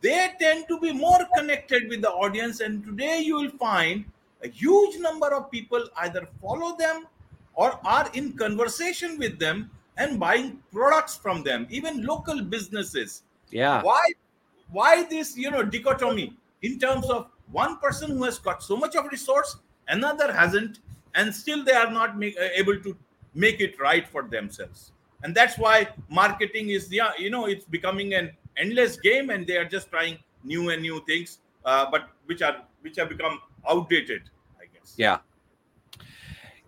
they 0.00 0.32
tend 0.40 0.66
to 0.68 0.78
be 0.80 0.92
more 0.92 1.20
connected 1.36 1.88
with 1.88 2.00
the 2.00 2.10
audience 2.10 2.60
and 2.60 2.84
today 2.84 3.20
you 3.20 3.36
will 3.36 3.50
find 3.50 4.04
a 4.44 4.48
huge 4.48 5.00
number 5.00 5.34
of 5.34 5.50
people 5.50 5.88
either 5.98 6.28
follow 6.40 6.76
them 6.76 7.06
or 7.54 7.78
are 7.84 8.10
in 8.14 8.32
conversation 8.34 9.18
with 9.18 9.38
them 9.38 9.70
and 9.96 10.20
buying 10.20 10.58
products 10.72 11.16
from 11.16 11.42
them 11.42 11.66
even 11.70 12.04
local 12.04 12.42
businesses. 12.42 13.22
Yeah. 13.50 13.82
Why 13.82 14.04
why 14.70 15.04
this 15.04 15.36
you 15.36 15.50
know 15.50 15.62
dichotomy 15.62 16.36
in 16.62 16.78
terms 16.78 17.08
of 17.10 17.30
one 17.52 17.78
person 17.78 18.10
who 18.10 18.24
has 18.24 18.38
got 18.38 18.62
so 18.62 18.76
much 18.76 18.96
of 18.96 19.06
resource 19.06 19.56
another 19.88 20.32
hasn't 20.32 20.80
and 21.14 21.32
still 21.32 21.62
they 21.62 21.72
are 21.72 21.90
not 21.90 22.18
make, 22.18 22.36
uh, 22.38 22.48
able 22.54 22.78
to 22.80 22.96
make 23.34 23.60
it 23.60 23.78
right 23.78 24.08
for 24.08 24.22
themselves. 24.22 24.92
And 25.22 25.34
that's 25.34 25.56
why 25.58 25.88
marketing 26.08 26.70
is 26.70 26.92
yeah 26.92 27.12
you 27.18 27.30
know 27.30 27.46
it's 27.46 27.64
becoming 27.64 28.14
an 28.14 28.32
endless 28.56 28.96
game 28.96 29.30
and 29.30 29.46
they 29.46 29.56
are 29.56 29.64
just 29.64 29.90
trying 29.90 30.18
new 30.42 30.70
and 30.70 30.82
new 30.82 31.02
things 31.06 31.38
uh, 31.64 31.86
but 31.90 32.10
which 32.26 32.42
are 32.42 32.56
which 32.82 32.96
have 32.96 33.08
become 33.08 33.38
outdated 33.68 34.22
yeah 34.96 35.18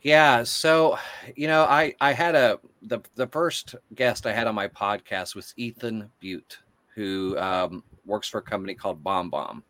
yeah, 0.06 0.44
so 0.44 1.00
you 1.34 1.48
know, 1.48 1.64
I 1.64 1.92
I 2.00 2.12
had 2.12 2.36
a 2.36 2.60
the 2.80 3.00
the 3.16 3.26
first 3.26 3.74
guest 3.96 4.24
I 4.24 4.32
had 4.32 4.46
on 4.46 4.54
my 4.54 4.68
podcast 4.68 5.34
was 5.34 5.52
Ethan 5.56 6.08
Beute, 6.22 6.58
who 6.94 7.36
um, 7.38 7.82
works 8.04 8.28
for 8.28 8.38
a 8.38 8.42
company 8.42 8.76
called 8.76 9.02
BombBomb, 9.02 9.64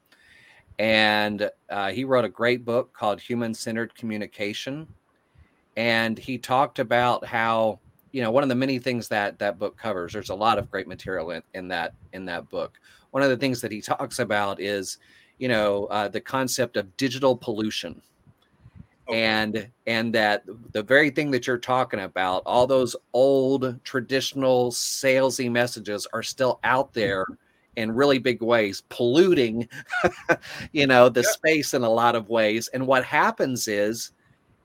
and 0.79 1.51
uh, 1.71 1.91
he 1.91 2.05
wrote 2.05 2.27
a 2.27 2.29
great 2.29 2.67
book 2.67 2.93
called 2.93 3.19
Human 3.19 3.55
Centered 3.55 3.95
Communication, 3.95 4.87
and 5.79 6.19
he 6.19 6.37
talked 6.37 6.81
about 6.81 7.25
how 7.25 7.81
you 8.13 8.21
know 8.21 8.31
one 8.31 8.43
of 8.43 8.51
the 8.51 8.55
many 8.55 8.79
things 8.79 9.09
that 9.09 9.39
that 9.39 9.59
book 9.59 9.79
covers. 9.79 10.13
There's 10.13 10.29
a 10.29 10.35
lot 10.35 10.59
of 10.59 10.71
great 10.71 10.87
material 10.87 11.31
in, 11.31 11.43
in 11.55 11.67
that 11.69 11.95
in 12.13 12.27
that 12.27 12.51
book. 12.51 12.79
One 13.13 13.23
of 13.23 13.31
the 13.31 13.39
things 13.39 13.63
that 13.63 13.73
he 13.73 13.81
talks 13.81 14.19
about 14.19 14.61
is 14.61 14.99
you 15.39 15.49
know 15.49 15.87
uh, 15.87 16.09
the 16.09 16.21
concept 16.21 16.77
of 16.77 16.95
digital 16.99 17.35
pollution 17.35 18.03
Okay. 19.09 19.23
and 19.23 19.71
and 19.87 20.13
that 20.15 20.43
the 20.73 20.83
very 20.83 21.11
thing 21.11 21.31
that 21.31 21.47
you're 21.47 21.59
talking 21.59 22.01
about 22.01 22.43
all 22.45 22.67
those 22.67 22.97
old 23.13 23.83
traditional 23.85 24.73
salesy 24.73 25.51
messages 25.51 26.09
are 26.13 26.25
still 26.25 26.59
out 26.65 26.93
there 26.93 27.25
in 27.77 27.93
really 27.93 28.19
big 28.19 28.43
ways 28.43 28.83
polluting 28.89 29.69
you 30.73 30.87
know 30.87 31.09
the 31.09 31.23
space 31.23 31.75
in 31.75 31.83
a 31.83 31.91
lot 31.91 32.17
of 32.17 32.29
ways. 32.29 32.69
And 32.73 32.87
what 32.87 33.05
happens 33.05 33.69
is 33.69 34.13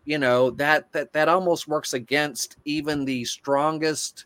you 0.06 0.18
know 0.18 0.50
that 0.52 0.92
that 0.94 1.14
that 1.14 1.30
almost 1.30 1.68
works 1.68 1.94
against 1.94 2.58
even 2.66 3.06
the 3.06 3.26
strongest 3.26 4.26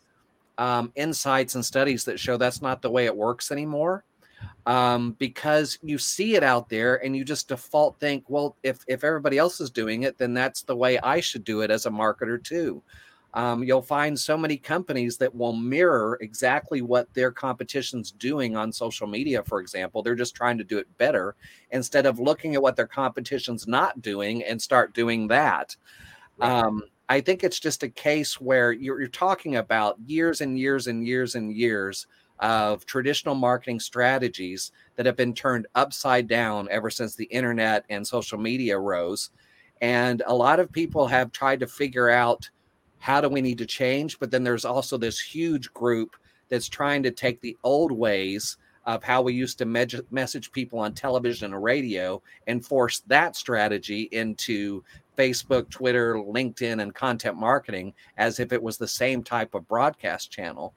um, 0.58 0.92
insights 0.94 1.54
and 1.54 1.64
studies 1.64 2.04
that 2.04 2.18
show 2.18 2.38
that's 2.38 2.62
not 2.62 2.80
the 2.80 2.90
way 2.90 3.04
it 3.04 3.16
works 3.16 3.52
anymore 3.52 4.04
um, 4.66 5.12
because 5.18 5.78
you 5.82 5.98
see 5.98 6.34
it 6.34 6.42
out 6.42 6.68
there 6.68 7.04
and 7.04 7.16
you 7.16 7.24
just 7.24 7.48
default 7.48 7.98
think, 8.00 8.24
well, 8.28 8.56
if 8.62 8.84
if 8.88 9.04
everybody 9.04 9.38
else 9.38 9.60
is 9.60 9.70
doing 9.70 10.02
it, 10.02 10.18
then 10.18 10.34
that's 10.34 10.62
the 10.62 10.76
way 10.76 10.98
I 10.98 11.20
should 11.20 11.44
do 11.44 11.60
it 11.60 11.70
as 11.70 11.86
a 11.86 11.90
marketer 11.90 12.42
too. 12.42 12.82
Um, 13.34 13.62
you'll 13.62 13.82
find 13.82 14.18
so 14.18 14.38
many 14.38 14.56
companies 14.56 15.18
that 15.18 15.34
will 15.34 15.52
mirror 15.52 16.16
exactly 16.22 16.80
what 16.80 17.12
their 17.12 17.30
competition's 17.30 18.10
doing 18.10 18.56
on 18.56 18.72
social 18.72 19.06
media, 19.06 19.42
for 19.42 19.60
example. 19.60 20.02
They're 20.02 20.14
just 20.14 20.34
trying 20.34 20.56
to 20.56 20.64
do 20.64 20.78
it 20.78 20.86
better 20.96 21.36
instead 21.70 22.06
of 22.06 22.18
looking 22.18 22.54
at 22.54 22.62
what 22.62 22.76
their 22.76 22.86
competition's 22.86 23.68
not 23.68 24.00
doing 24.00 24.42
and 24.42 24.60
start 24.60 24.94
doing 24.94 25.28
that. 25.28 25.76
Um, 26.40 26.82
I 27.10 27.20
think 27.20 27.44
it's 27.44 27.60
just 27.60 27.82
a 27.82 27.90
case 27.90 28.40
where 28.40 28.72
you're, 28.72 29.00
you're 29.00 29.08
talking 29.08 29.56
about 29.56 29.98
years 30.06 30.40
and 30.40 30.58
years 30.58 30.86
and 30.86 31.06
years 31.06 31.34
and 31.34 31.52
years 31.52 32.06
of 32.40 32.84
traditional 32.86 33.34
marketing 33.34 33.80
strategies 33.80 34.72
that 34.96 35.06
have 35.06 35.16
been 35.16 35.34
turned 35.34 35.66
upside 35.74 36.28
down 36.28 36.68
ever 36.70 36.90
since 36.90 37.14
the 37.14 37.24
internet 37.26 37.84
and 37.88 38.06
social 38.06 38.38
media 38.38 38.78
rose. 38.78 39.30
And 39.80 40.22
a 40.26 40.34
lot 40.34 40.60
of 40.60 40.72
people 40.72 41.06
have 41.06 41.32
tried 41.32 41.60
to 41.60 41.66
figure 41.66 42.08
out 42.08 42.48
how 42.98 43.20
do 43.20 43.28
we 43.28 43.40
need 43.40 43.58
to 43.58 43.66
change, 43.66 44.18
but 44.18 44.30
then 44.30 44.42
there's 44.44 44.64
also 44.64 44.96
this 44.96 45.20
huge 45.20 45.72
group 45.72 46.16
that's 46.48 46.68
trying 46.68 47.02
to 47.02 47.10
take 47.10 47.40
the 47.40 47.56
old 47.62 47.92
ways 47.92 48.56
of 48.86 49.02
how 49.02 49.20
we 49.20 49.34
used 49.34 49.58
to 49.58 49.64
me- 49.64 49.86
message 50.10 50.52
people 50.52 50.78
on 50.78 50.92
television 50.92 51.52
and 51.52 51.62
radio 51.62 52.22
and 52.46 52.64
force 52.64 53.00
that 53.08 53.34
strategy 53.34 54.08
into 54.12 54.82
Facebook, 55.18 55.68
Twitter, 55.70 56.14
LinkedIn, 56.14 56.80
and 56.80 56.94
content 56.94 57.36
marketing 57.36 57.92
as 58.16 58.38
if 58.38 58.52
it 58.52 58.62
was 58.62 58.78
the 58.78 58.86
same 58.86 59.22
type 59.22 59.54
of 59.54 59.66
broadcast 59.66 60.30
channel. 60.30 60.74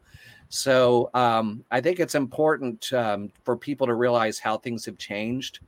So 0.50 1.12
um, 1.14 1.64
I 1.70 1.80
think 1.80 2.00
it's 2.00 2.16
important 2.16 2.92
um, 2.92 3.32
for 3.44 3.56
people 3.56 3.88
to 3.88 3.94
realize 3.94 4.40
how 4.40 4.58
things 4.58 4.86
have 4.86 4.98
changed. 4.98 5.60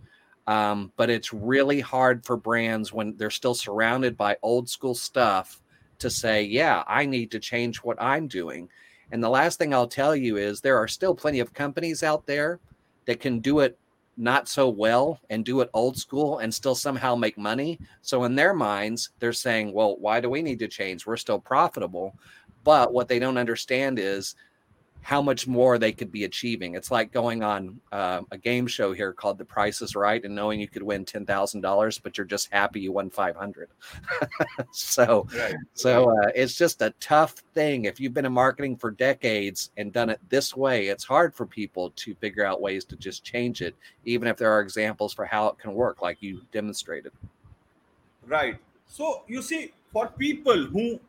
Um, 0.47 0.91
but 0.97 1.09
it's 1.09 1.33
really 1.33 1.79
hard 1.79 2.25
for 2.25 2.35
brands 2.35 2.91
when 2.91 3.15
they're 3.15 3.29
still 3.29 3.53
surrounded 3.53 4.17
by 4.17 4.38
old 4.41 4.67
school 4.67 4.95
stuff 4.95 5.61
to 6.00 6.09
say, 6.09 6.43
yeah, 6.43 6.83
I 6.88 7.05
need 7.05 7.29
to 7.31 7.39
change 7.39 7.77
what 7.77 8.01
I'm 8.01 8.27
doing. 8.27 8.67
And 9.11 9.23
the 9.23 9.29
last 9.29 9.59
thing 9.59 9.73
I'll 9.73 9.88
tell 9.88 10.15
you 10.15 10.38
is 10.38 10.59
there 10.59 10.77
are 10.77 10.88
still 10.88 11.13
plenty 11.13 11.39
of 11.39 11.53
companies 11.53 12.01
out 12.01 12.25
there 12.25 12.59
that 13.05 13.19
can 13.19 13.39
do 13.39 13.59
it 13.59 13.77
not 14.17 14.50
so 14.50 14.67
well 14.67 15.19
and 15.29 15.45
do 15.45 15.61
it 15.61 15.69
old 15.73 15.97
school 15.97 16.39
and 16.39 16.53
still 16.53 16.75
somehow 16.75 17.15
make 17.15 17.38
money. 17.38 17.79
So 18.01 18.23
in 18.23 18.35
their 18.35 18.53
minds, 18.53 19.11
they're 19.19 19.33
saying, 19.33 19.73
well, 19.73 19.95
why 19.97 20.19
do 20.19 20.29
we 20.29 20.41
need 20.41 20.59
to 20.59 20.67
change? 20.67 21.05
We're 21.05 21.17
still 21.17 21.39
profitable. 21.39 22.15
But 22.63 22.93
what 22.93 23.07
they 23.07 23.19
don't 23.19 23.38
understand 23.38 24.00
is 24.00 24.35
how 25.01 25.22
much 25.22 25.48
more 25.48 25.77
they 25.77 25.91
could 25.91 26.12
be 26.12 26.25
achieving. 26.25 26.75
It's 26.75 26.91
like 26.91 27.12
going 27.12 27.43
on 27.43 27.79
uh, 27.91 28.22
a 28.31 28.38
game 28.38 28.67
show 28.67 28.93
here 28.93 29.12
called 29.12 29.38
The 29.38 29.46
Price 29.46 29.81
is 29.81 29.96
Right 29.96 30.24
and 30.24 30.36
knowing 30.36 30.60
you 30.60 30.67
could 30.67 30.84
win 30.84 31.05
ten 31.05 31.25
thousand 31.25 31.62
dollars, 31.62 31.98
but 31.98 32.17
you're 32.17 32.25
just 32.25 32.51
happy 32.51 32.81
you 32.81 32.91
won 32.91 33.10
five 33.10 33.36
hundred. 33.36 33.70
so, 34.72 35.27
right. 35.36 35.55
so 35.74 36.12
uh, 36.12 36.31
it's 36.36 36.55
just 36.55 36.81
a 36.81 36.93
tough 37.00 37.34
thing. 37.53 37.86
If 37.86 38.00
you've 38.00 38.13
been 38.13 38.25
in 38.25 38.34
marketing 38.34 38.77
for 38.77 38.91
decades 38.91 39.72
and 39.77 39.91
done 39.91 40.10
it 40.10 40.20
this 40.29 40.55
way, 40.55 40.88
it's 40.88 41.03
hard 41.03 41.34
for 41.34 41.46
people 41.46 41.91
to 41.96 42.13
figure 42.15 42.46
out 42.46 42.62
ways 42.62 42.86
to 42.86 42.96
just 42.96 43.24
change 43.24 43.62
it, 43.62 43.75
even 44.05 44.27
if 44.27 44.38
there 44.38 44.51
are 44.51 44.62
examples 44.62 45.13
for 45.13 45.25
how 45.25 45.48
it 45.48 45.58
can 45.58 45.74
work, 45.74 46.01
like 46.01 46.22
you 46.22 46.41
demonstrated. 46.51 47.12
Right. 48.27 48.58
So 48.88 49.24
you 49.27 49.41
see, 49.41 49.74
for 49.91 50.08
people 50.08 50.65
who 50.65 51.00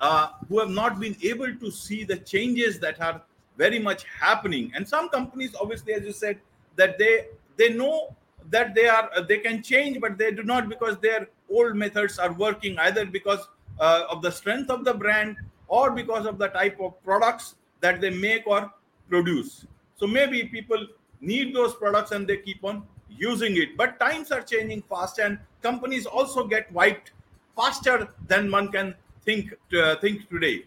uh, 0.00 0.28
who 0.48 0.58
have 0.60 0.70
not 0.70 1.00
been 1.00 1.16
able 1.22 1.54
to 1.54 1.70
see 1.70 2.04
the 2.04 2.16
changes 2.16 2.78
that 2.80 3.00
are 3.00 3.22
very 3.56 3.78
much 3.78 4.04
happening. 4.20 4.72
And 4.74 4.86
some 4.88 5.08
companies 5.08 5.54
obviously 5.60 5.94
as 5.94 6.04
you 6.04 6.12
said 6.12 6.38
that 6.76 6.98
they 6.98 7.26
they 7.56 7.70
know 7.70 8.16
that 8.50 8.74
they 8.74 8.88
are 8.88 9.10
they 9.28 9.38
can 9.38 9.62
change 9.62 10.00
but 10.00 10.18
they 10.18 10.30
do 10.30 10.42
not 10.42 10.68
because 10.68 10.98
their 10.98 11.28
old 11.50 11.76
methods 11.76 12.18
are 12.18 12.32
working 12.32 12.78
either 12.78 13.04
because 13.04 13.48
uh, 13.78 14.04
of 14.10 14.22
the 14.22 14.30
strength 14.30 14.70
of 14.70 14.84
the 14.84 14.94
brand 14.94 15.36
or 15.68 15.90
because 15.90 16.26
of 16.26 16.38
the 16.38 16.48
type 16.48 16.78
of 16.80 17.02
products 17.04 17.54
that 17.80 18.00
they 18.00 18.10
make 18.10 18.46
or 18.46 18.70
produce. 19.08 19.66
So 19.96 20.06
maybe 20.06 20.44
people 20.44 20.86
need 21.20 21.54
those 21.54 21.74
products 21.74 22.12
and 22.12 22.26
they 22.26 22.38
keep 22.38 22.64
on 22.64 22.82
using 23.08 23.56
it. 23.56 23.76
But 23.76 23.98
times 24.00 24.32
are 24.32 24.42
changing 24.42 24.82
fast 24.82 25.18
and 25.18 25.38
companies 25.62 26.06
also 26.06 26.46
get 26.46 26.70
wiped 26.72 27.12
faster 27.56 28.08
than 28.26 28.50
one 28.50 28.70
can 28.72 28.94
think 29.24 29.54
uh, 29.80 29.96
think 29.96 30.28
today 30.28 30.64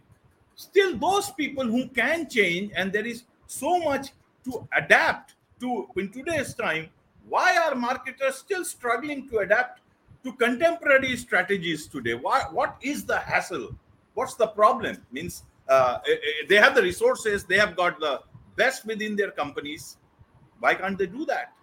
still 0.56 0.98
those 0.98 1.32
people 1.32 1.66
who 1.66 1.88
can 1.90 2.28
change 2.30 2.72
and 2.76 2.92
there 2.92 3.06
is 3.06 3.24
so 3.48 3.80
much 3.80 4.10
to 4.44 4.68
adapt 4.76 5.36
to 5.60 5.88
in 5.98 6.12
today's 6.12 6.54
time 6.54 6.90
why 7.28 7.58
are 7.58 7.76
marketers 7.76 8.36
still 8.36 8.64
struggling 8.64 9.28
to 9.30 9.40
adapt 9.40 9.82
to 10.24 10.32
contemporary 10.34 11.16
strategies 11.16 11.88
today 11.88 12.14
why 12.14 12.44
what 12.52 12.78
is 12.82 13.06
the 13.06 13.18
hassle 13.18 13.70
what's 14.14 14.36
the 14.36 14.48
problem 14.48 14.98
means 15.12 15.44
uh, 15.68 16.00
eh, 16.08 16.12
eh, 16.12 16.46
they 16.48 16.56
have 16.56 16.76
the 16.76 16.82
resources, 16.82 17.44
they 17.44 17.58
have 17.58 17.76
got 17.76 18.00
the 18.00 18.22
best 18.56 18.86
within 18.86 19.16
their 19.16 19.32
companies. 19.32 19.98
Why 20.60 20.76
can't 20.76 20.98
they 20.98 21.08
do 21.08 21.26
that? 21.26 21.54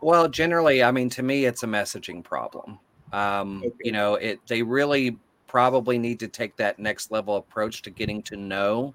Well, 0.00 0.28
generally, 0.28 0.82
I 0.82 0.92
mean, 0.92 1.10
to 1.10 1.22
me, 1.22 1.44
it's 1.44 1.62
a 1.64 1.66
messaging 1.66 2.22
problem. 2.22 2.78
Um, 3.12 3.62
Okay. 3.64 3.74
You 3.82 3.92
know, 3.92 4.14
it 4.14 4.40
they 4.46 4.62
really 4.62 5.18
probably 5.48 5.98
need 5.98 6.20
to 6.20 6.28
take 6.28 6.56
that 6.56 6.78
next 6.78 7.10
level 7.10 7.36
approach 7.36 7.82
to 7.82 7.90
getting 7.90 8.22
to 8.22 8.36
know 8.36 8.94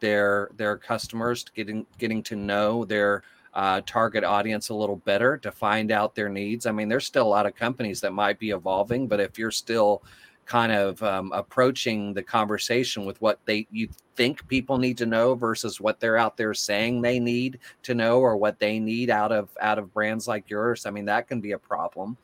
their 0.00 0.50
their 0.56 0.76
customers, 0.76 1.42
to 1.44 1.52
getting 1.52 1.86
getting 1.98 2.22
to 2.24 2.36
know 2.36 2.84
their 2.84 3.22
uh, 3.54 3.80
target 3.86 4.22
audience 4.22 4.68
a 4.68 4.74
little 4.74 4.96
better, 4.96 5.36
to 5.38 5.50
find 5.50 5.90
out 5.90 6.14
their 6.14 6.28
needs. 6.28 6.66
I 6.66 6.72
mean, 6.72 6.88
there's 6.88 7.06
still 7.06 7.26
a 7.26 7.28
lot 7.28 7.46
of 7.46 7.56
companies 7.56 8.00
that 8.02 8.12
might 8.12 8.38
be 8.38 8.50
evolving, 8.50 9.08
but 9.08 9.20
if 9.20 9.38
you're 9.38 9.50
still 9.50 10.02
kind 10.46 10.72
of 10.72 11.02
um, 11.02 11.32
approaching 11.32 12.12
the 12.12 12.22
conversation 12.22 13.04
with 13.04 13.20
what 13.20 13.38
they 13.46 13.66
you 13.70 13.88
think 14.14 14.46
people 14.46 14.78
need 14.78 14.98
to 14.98 15.06
know 15.06 15.34
versus 15.34 15.80
what 15.80 15.98
they're 16.00 16.18
out 16.18 16.36
there 16.36 16.54
saying 16.54 17.00
they 17.00 17.18
need 17.18 17.58
to 17.82 17.94
know 17.94 18.20
or 18.20 18.36
what 18.36 18.58
they 18.58 18.78
need 18.78 19.10
out 19.10 19.32
of 19.32 19.48
out 19.60 19.78
of 19.78 19.92
brands 19.92 20.28
like 20.28 20.48
yours 20.50 20.86
i 20.86 20.90
mean 20.90 21.06
that 21.06 21.26
can 21.26 21.40
be 21.40 21.52
a 21.52 21.58
problem 21.58 22.16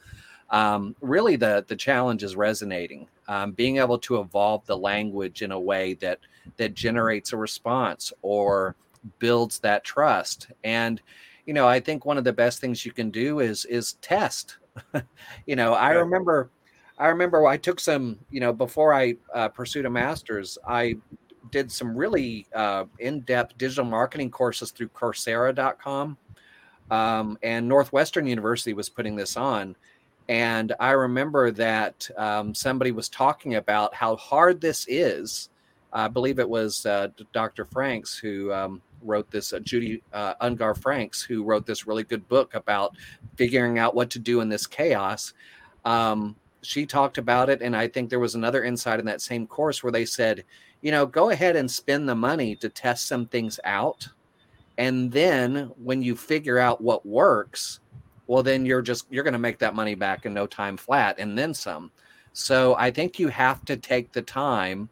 um, 0.50 0.96
really 1.00 1.36
the 1.36 1.64
the 1.68 1.76
challenge 1.76 2.22
is 2.22 2.36
resonating 2.36 3.06
um, 3.28 3.52
being 3.52 3.78
able 3.78 3.98
to 3.98 4.20
evolve 4.20 4.66
the 4.66 4.76
language 4.76 5.42
in 5.42 5.52
a 5.52 5.60
way 5.60 5.94
that 5.94 6.18
that 6.56 6.74
generates 6.74 7.32
a 7.32 7.36
response 7.36 8.12
or 8.22 8.74
builds 9.18 9.58
that 9.60 9.84
trust. 9.84 10.48
And 10.64 11.00
you 11.46 11.54
know 11.54 11.66
i 11.66 11.80
think 11.80 12.04
one 12.04 12.16
of 12.16 12.22
the 12.22 12.32
best 12.32 12.60
things 12.60 12.86
you 12.86 12.92
can 12.92 13.10
do 13.10 13.40
is 13.40 13.64
is 13.64 13.94
test. 13.94 14.58
You 15.46 15.56
know 15.56 15.74
i 15.74 15.90
remember 15.90 16.50
i 16.96 17.08
remember 17.08 17.44
i 17.46 17.56
took 17.56 17.80
some 17.80 18.18
you 18.30 18.38
know 18.38 18.52
before 18.52 18.94
i 18.94 19.16
uh, 19.34 19.48
pursued 19.48 19.84
a 19.84 19.90
master's 19.90 20.58
i 20.66 20.94
did 21.50 21.72
some 21.72 21.96
really 21.96 22.46
uh, 22.54 22.84
in-depth 23.00 23.58
digital 23.58 23.84
marketing 23.84 24.30
courses 24.30 24.70
through 24.70 24.88
coursera.com 24.90 26.16
um, 26.92 27.36
and 27.42 27.68
northwestern 27.68 28.26
university 28.28 28.72
was 28.72 28.88
putting 28.88 29.16
this 29.16 29.36
on 29.36 29.74
and 30.30 30.72
i 30.78 30.92
remember 30.92 31.50
that 31.50 32.08
um, 32.16 32.54
somebody 32.54 32.92
was 32.92 33.08
talking 33.08 33.56
about 33.56 33.92
how 33.94 34.16
hard 34.16 34.60
this 34.60 34.86
is. 34.88 35.50
I 35.92 36.06
believe 36.06 36.38
it 36.38 36.48
was 36.48 36.86
uh, 36.86 37.08
dr 37.32 37.64
franks 37.66 38.16
who 38.16 38.52
um, 38.52 38.80
wrote 39.02 39.30
this 39.30 39.52
uh, 39.52 39.58
judy 39.58 40.02
uh, 40.12 40.34
ungar 40.40 40.78
franks 40.78 41.20
who 41.20 41.42
wrote 41.42 41.66
this 41.66 41.86
really 41.86 42.04
good 42.04 42.26
book 42.28 42.54
about 42.54 42.94
figuring 43.36 43.78
out 43.78 43.94
what 43.94 44.08
to 44.10 44.18
do 44.20 44.40
in 44.40 44.48
this 44.48 44.66
chaos. 44.66 45.34
Um, 45.84 46.36
she 46.62 46.86
talked 46.86 47.18
about 47.18 47.48
it 47.48 47.62
and 47.62 47.74
i 47.74 47.88
think 47.88 48.10
there 48.10 48.20
was 48.20 48.34
another 48.34 48.64
insight 48.64 49.00
in 49.00 49.06
that 49.06 49.22
same 49.22 49.46
course 49.46 49.82
where 49.82 49.90
they 49.90 50.04
said 50.04 50.44
you 50.82 50.90
know 50.90 51.06
go 51.06 51.30
ahead 51.30 51.56
and 51.56 51.70
spend 51.70 52.08
the 52.08 52.14
money 52.14 52.54
to 52.54 52.68
test 52.68 53.06
some 53.06 53.26
things 53.26 53.58
out 53.64 54.06
and 54.76 55.10
then 55.10 55.72
when 55.82 56.02
you 56.02 56.14
figure 56.14 56.58
out 56.58 56.82
what 56.82 57.04
works 57.06 57.80
well 58.30 58.44
then 58.44 58.64
you're 58.64 58.80
just 58.80 59.06
you're 59.10 59.24
going 59.24 59.32
to 59.32 59.40
make 59.40 59.58
that 59.58 59.74
money 59.74 59.96
back 59.96 60.24
in 60.24 60.32
no 60.32 60.46
time 60.46 60.76
flat 60.76 61.16
and 61.18 61.36
then 61.36 61.52
some. 61.52 61.90
So 62.32 62.76
i 62.76 62.88
think 62.88 63.18
you 63.18 63.26
have 63.26 63.64
to 63.64 63.76
take 63.76 64.12
the 64.12 64.22
time 64.22 64.88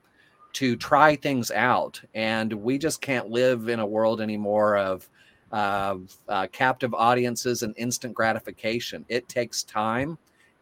to 0.54 0.74
try 0.74 1.14
things 1.14 1.52
out. 1.52 2.00
And 2.14 2.52
we 2.52 2.78
just 2.78 3.00
can't 3.00 3.30
live 3.30 3.68
in 3.68 3.78
a 3.78 3.86
world 3.86 4.20
anymore 4.20 4.76
of 4.76 5.08
uh, 5.52 5.98
uh, 6.28 6.48
captive 6.50 6.92
audiences 6.94 7.62
and 7.62 7.74
instant 7.76 8.12
gratification. 8.12 9.04
It 9.08 9.28
takes 9.28 9.62
time. 9.62 10.18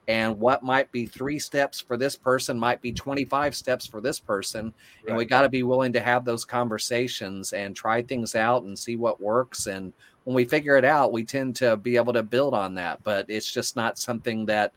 And 0.09 0.39
what 0.39 0.63
might 0.63 0.93
be 0.93 1.07
three 1.07 1.39
steps 1.39 1.81
for 1.81 1.97
this 1.97 2.15
person 2.15 2.59
might 2.59 2.83
be 2.83 2.93
25 2.93 3.57
steps 3.57 3.87
for 3.87 4.03
this 4.03 4.21
person. 4.21 4.75
And 5.09 5.17
we 5.17 5.25
got 5.25 5.43
to 5.43 5.49
be 5.49 5.63
willing 5.63 5.95
to 5.95 6.01
have 6.01 6.27
those 6.27 6.45
conversations 6.45 7.55
and 7.55 7.75
try 7.75 8.03
things 8.03 8.35
out 8.35 8.65
and 8.65 8.79
see 8.79 8.97
what 8.97 9.21
works 9.21 9.67
and 9.67 9.95
when 10.27 10.35
we 10.35 10.45
figure 10.45 10.77
it 10.77 10.85
out 10.85 11.13
we 11.13 11.25
tend 11.25 11.55
to 11.55 11.77
be 11.77 11.97
able 11.97 12.13
to 12.13 12.23
build 12.23 12.53
on 12.53 12.75
that 12.75 13.03
but 13.03 13.25
it's 13.29 13.51
just 13.51 13.77
not 13.77 13.99
something 13.99 14.45
that 14.45 14.73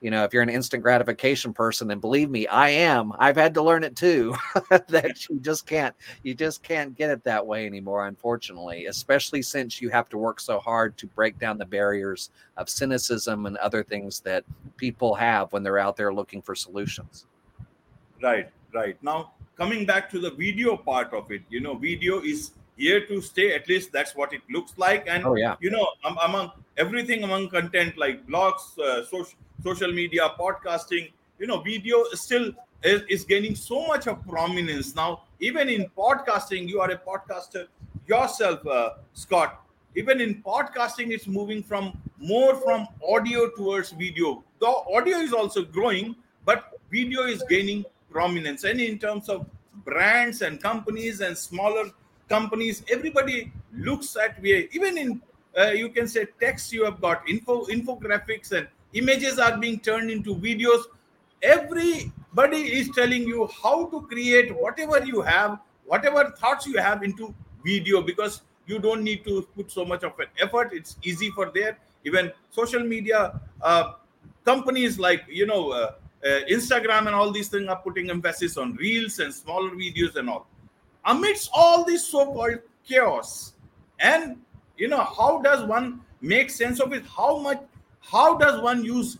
you 0.00 0.10
know 0.10 0.24
if 0.24 0.32
you're 0.32 0.42
an 0.42 0.48
instant 0.48 0.82
gratification 0.82 1.52
person 1.52 1.90
and 1.90 2.00
believe 2.00 2.30
me 2.30 2.46
i 2.46 2.68
am 2.70 3.12
i've 3.18 3.36
had 3.36 3.52
to 3.52 3.62
learn 3.62 3.84
it 3.84 3.94
too 3.96 4.34
that 4.88 5.28
you 5.28 5.38
just 5.40 5.66
can't 5.66 5.94
you 6.22 6.34
just 6.34 6.62
can't 6.62 6.94
get 6.94 7.10
it 7.10 7.22
that 7.24 7.44
way 7.44 7.66
anymore 7.66 8.06
unfortunately 8.06 8.86
especially 8.86 9.42
since 9.42 9.80
you 9.80 9.90
have 9.90 10.08
to 10.08 10.16
work 10.16 10.40
so 10.40 10.58
hard 10.58 10.96
to 10.96 11.06
break 11.08 11.38
down 11.38 11.58
the 11.58 11.66
barriers 11.66 12.30
of 12.56 12.68
cynicism 12.68 13.46
and 13.46 13.56
other 13.58 13.82
things 13.82 14.20
that 14.20 14.44
people 14.76 15.14
have 15.14 15.52
when 15.52 15.62
they're 15.62 15.78
out 15.78 15.96
there 15.96 16.14
looking 16.14 16.40
for 16.40 16.54
solutions 16.54 17.26
Right, 18.22 18.50
right. 18.74 18.96
Now, 19.02 19.32
coming 19.56 19.86
back 19.86 20.10
to 20.10 20.18
the 20.18 20.30
video 20.30 20.76
part 20.76 21.12
of 21.12 21.30
it, 21.30 21.42
you 21.48 21.60
know, 21.60 21.74
video 21.74 22.20
is 22.20 22.52
here 22.78 23.04
to 23.06 23.20
stay. 23.20 23.54
At 23.54 23.68
least 23.68 23.92
that's 23.92 24.14
what 24.14 24.32
it 24.32 24.42
looks 24.50 24.72
like. 24.78 25.06
And 25.06 25.26
oh 25.26 25.34
yeah 25.34 25.56
you 25.60 25.70
know, 25.70 25.86
am- 26.04 26.18
among 26.22 26.52
everything 26.76 27.24
among 27.24 27.48
content 27.50 27.98
like 27.98 28.26
blogs, 28.26 28.78
uh, 28.78 29.04
social 29.04 29.36
social 29.62 29.92
media, 29.92 30.30
podcasting, 30.38 31.10
you 31.38 31.46
know, 31.46 31.60
video 31.60 32.04
still 32.12 32.52
is, 32.82 33.02
is 33.08 33.24
gaining 33.24 33.54
so 33.54 33.86
much 33.86 34.06
of 34.06 34.24
prominence 34.26 34.94
now. 34.94 35.22
Even 35.40 35.68
in 35.68 35.86
podcasting, 35.96 36.68
you 36.68 36.80
are 36.80 36.90
a 36.90 36.98
podcaster 36.98 37.66
yourself, 38.06 38.66
uh, 38.66 38.90
Scott. 39.14 39.64
Even 39.94 40.20
in 40.20 40.42
podcasting, 40.42 41.10
it's 41.10 41.26
moving 41.26 41.62
from 41.62 41.96
more 42.18 42.54
from 42.56 42.86
audio 43.08 43.50
towards 43.50 43.90
video. 43.90 44.44
The 44.60 44.66
audio 44.66 45.18
is 45.18 45.32
also 45.32 45.64
growing, 45.64 46.14
but 46.44 46.78
video 46.90 47.22
is 47.24 47.42
gaining 47.48 47.84
prominence. 48.10 48.64
And 48.64 48.80
in 48.80 48.98
terms 48.98 49.28
of 49.28 49.46
brands 49.84 50.42
and 50.42 50.62
companies 50.62 51.20
and 51.20 51.36
smaller 51.36 51.90
companies, 52.28 52.82
everybody 52.90 53.52
looks 53.72 54.16
at 54.16 54.40
way. 54.42 54.68
Even 54.72 54.98
in 54.98 55.22
uh, 55.58 55.70
you 55.70 55.88
can 55.88 56.06
say 56.06 56.26
text, 56.40 56.72
you 56.72 56.84
have 56.84 57.00
got 57.00 57.28
info 57.28 57.64
infographics 57.66 58.52
and 58.52 58.68
images 58.92 59.38
are 59.38 59.56
being 59.56 59.80
turned 59.80 60.10
into 60.10 60.34
videos. 60.34 60.84
Everybody 61.42 62.58
is 62.78 62.90
telling 62.90 63.22
you 63.22 63.48
how 63.62 63.86
to 63.86 64.02
create 64.02 64.54
whatever 64.54 65.04
you 65.04 65.20
have, 65.22 65.58
whatever 65.84 66.30
thoughts 66.38 66.66
you 66.66 66.78
have 66.78 67.02
into 67.02 67.34
video 67.64 68.02
because 68.02 68.42
you 68.66 68.78
don't 68.78 69.02
need 69.02 69.24
to 69.24 69.42
put 69.56 69.70
so 69.70 69.84
much 69.84 70.04
of 70.04 70.18
an 70.18 70.26
effort. 70.40 70.70
It's 70.72 70.96
easy 71.02 71.30
for 71.30 71.50
there. 71.54 71.78
Even 72.04 72.30
social 72.50 72.84
media 72.84 73.40
uh, 73.62 73.94
companies 74.44 74.98
like 74.98 75.24
you 75.28 75.46
know 75.46 75.70
uh, 75.70 75.92
uh, 76.24 76.40
Instagram 76.50 77.06
and 77.06 77.14
all 77.14 77.30
these 77.30 77.48
things 77.48 77.68
are 77.68 77.80
putting 77.80 78.10
emphasis 78.10 78.56
on 78.56 78.74
reels 78.74 79.18
and 79.18 79.34
smaller 79.34 79.70
videos 79.70 80.16
and 80.16 80.28
all. 80.30 80.46
Amidst 81.08 81.48
all 81.54 81.84
this 81.84 82.06
so-called 82.06 82.58
chaos, 82.86 83.54
and 83.98 84.36
you 84.76 84.88
know 84.88 85.02
how 85.02 85.40
does 85.40 85.64
one 85.64 86.02
make 86.20 86.50
sense 86.50 86.80
of 86.80 86.92
it? 86.92 87.02
How 87.06 87.38
much? 87.38 87.62
How 88.00 88.36
does 88.36 88.60
one 88.60 88.84
use 88.84 89.16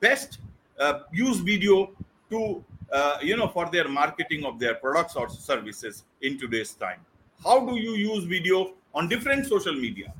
best 0.00 0.38
uh, 0.80 1.00
use 1.12 1.40
video 1.40 1.90
to 2.30 2.64
uh, 2.90 3.18
you 3.20 3.36
know 3.36 3.48
for 3.48 3.68
their 3.70 3.86
marketing 3.86 4.46
of 4.46 4.58
their 4.58 4.76
products 4.76 5.14
or 5.14 5.28
services 5.28 6.04
in 6.22 6.38
today's 6.38 6.72
time? 6.72 7.04
How 7.44 7.60
do 7.66 7.76
you 7.76 7.92
use 7.92 8.24
video 8.24 8.72
on 8.94 9.06
different 9.06 9.44
social 9.44 9.74
media? 9.74 10.14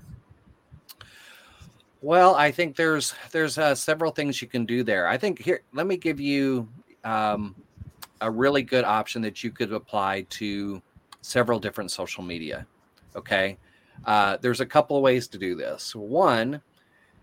Well, 2.02 2.34
I 2.34 2.50
think 2.50 2.76
there's 2.76 3.14
there's 3.32 3.56
uh, 3.56 3.74
several 3.74 4.10
things 4.10 4.42
you 4.42 4.48
can 4.48 4.66
do 4.66 4.84
there. 4.84 5.08
I 5.08 5.16
think 5.16 5.40
here, 5.40 5.62
let 5.72 5.86
me 5.86 5.96
give 5.96 6.20
you 6.20 6.68
um, 7.04 7.54
a 8.20 8.30
really 8.30 8.62
good 8.62 8.84
option 8.84 9.22
that 9.22 9.42
you 9.42 9.50
could 9.50 9.72
apply 9.72 10.26
to 10.40 10.82
several 11.26 11.58
different 11.58 11.90
social 11.90 12.22
media. 12.22 12.66
Okay, 13.14 13.56
uh, 14.04 14.36
there's 14.40 14.60
a 14.60 14.66
couple 14.66 14.96
of 14.96 15.02
ways 15.02 15.26
to 15.28 15.38
do 15.38 15.54
this. 15.54 15.94
One, 15.94 16.60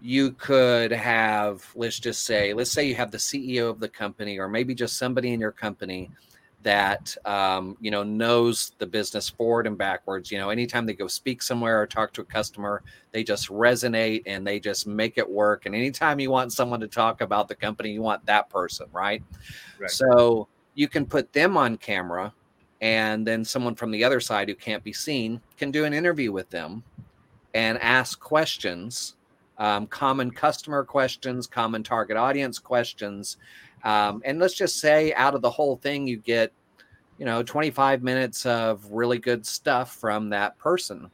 you 0.01 0.31
could 0.31 0.91
have, 0.91 1.65
let's 1.75 1.99
just 1.99 2.25
say, 2.25 2.53
let's 2.53 2.71
say 2.71 2.85
you 2.85 2.95
have 2.95 3.11
the 3.11 3.17
CEO 3.17 3.69
of 3.69 3.79
the 3.79 3.87
company, 3.87 4.37
or 4.37 4.47
maybe 4.47 4.75
just 4.75 4.97
somebody 4.97 5.31
in 5.33 5.39
your 5.39 5.51
company 5.51 6.11
that 6.63 7.15
um, 7.25 7.77
you 7.79 7.91
know 7.91 8.03
knows 8.03 8.71
the 8.79 8.87
business 8.87 9.29
forward 9.29 9.67
and 9.67 9.77
backwards. 9.77 10.31
You 10.31 10.37
know, 10.37 10.49
anytime 10.49 10.85
they 10.85 10.93
go 10.93 11.07
speak 11.07 11.41
somewhere 11.41 11.81
or 11.81 11.87
talk 11.87 12.11
to 12.13 12.21
a 12.21 12.25
customer, 12.25 12.83
they 13.11 13.23
just 13.23 13.49
resonate 13.49 14.23
and 14.25 14.45
they 14.45 14.59
just 14.59 14.87
make 14.87 15.17
it 15.17 15.29
work. 15.29 15.65
And 15.65 15.75
anytime 15.75 16.19
you 16.19 16.31
want 16.31 16.51
someone 16.51 16.79
to 16.81 16.87
talk 16.87 17.21
about 17.21 17.47
the 17.47 17.55
company, 17.55 17.91
you 17.91 18.01
want 18.01 18.25
that 18.25 18.49
person, 18.49 18.87
right? 18.91 19.23
Right. 19.79 19.89
So 19.91 20.47
you 20.73 20.87
can 20.87 21.05
put 21.05 21.31
them 21.33 21.55
on 21.55 21.77
camera, 21.77 22.33
and 22.83 23.25
then 23.25 23.45
someone 23.45 23.75
from 23.75 23.91
the 23.91 24.03
other 24.03 24.19
side 24.19 24.49
who 24.49 24.55
can't 24.55 24.83
be 24.83 24.91
seen 24.91 25.39
can 25.57 25.71
do 25.71 25.85
an 25.85 25.93
interview 25.93 26.33
with 26.33 26.49
them 26.49 26.83
and 27.53 27.81
ask 27.81 28.19
questions, 28.19 29.15
um, 29.57 29.87
common 29.87 30.29
customer 30.29 30.83
questions, 30.83 31.47
common 31.47 31.81
target 31.81 32.17
audience 32.17 32.59
questions. 32.59 33.37
Um, 33.85 34.21
and 34.25 34.37
let's 34.37 34.53
just 34.53 34.81
say 34.81 35.13
out 35.13 35.33
of 35.33 35.41
the 35.41 35.49
whole 35.49 35.77
thing, 35.77 36.05
you 36.05 36.17
get, 36.17 36.51
you 37.17 37.25
know, 37.25 37.41
25 37.41 38.03
minutes 38.03 38.45
of 38.45 38.85
really 38.91 39.17
good 39.17 39.45
stuff 39.45 39.95
from 39.95 40.29
that 40.31 40.57
person. 40.57 41.09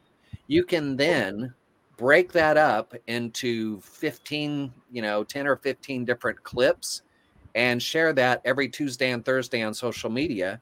You 0.48 0.64
can 0.64 0.98
then 0.98 1.54
break 1.98 2.32
that 2.32 2.58
up 2.58 2.96
into 3.06 3.80
15, 3.82 4.74
you 4.92 5.04
know, 5.04 5.24
10 5.24 5.46
or 5.46 5.58
15 5.58 6.04
different 6.04 6.42
clips 6.42 7.04
and 7.54 7.80
share 7.80 8.12
that 8.14 8.42
every 8.44 8.70
Tuesday 8.70 9.12
and 9.12 9.24
Thursday 9.24 9.62
on 9.62 9.76
social 9.76 10.10
media. 10.10 10.60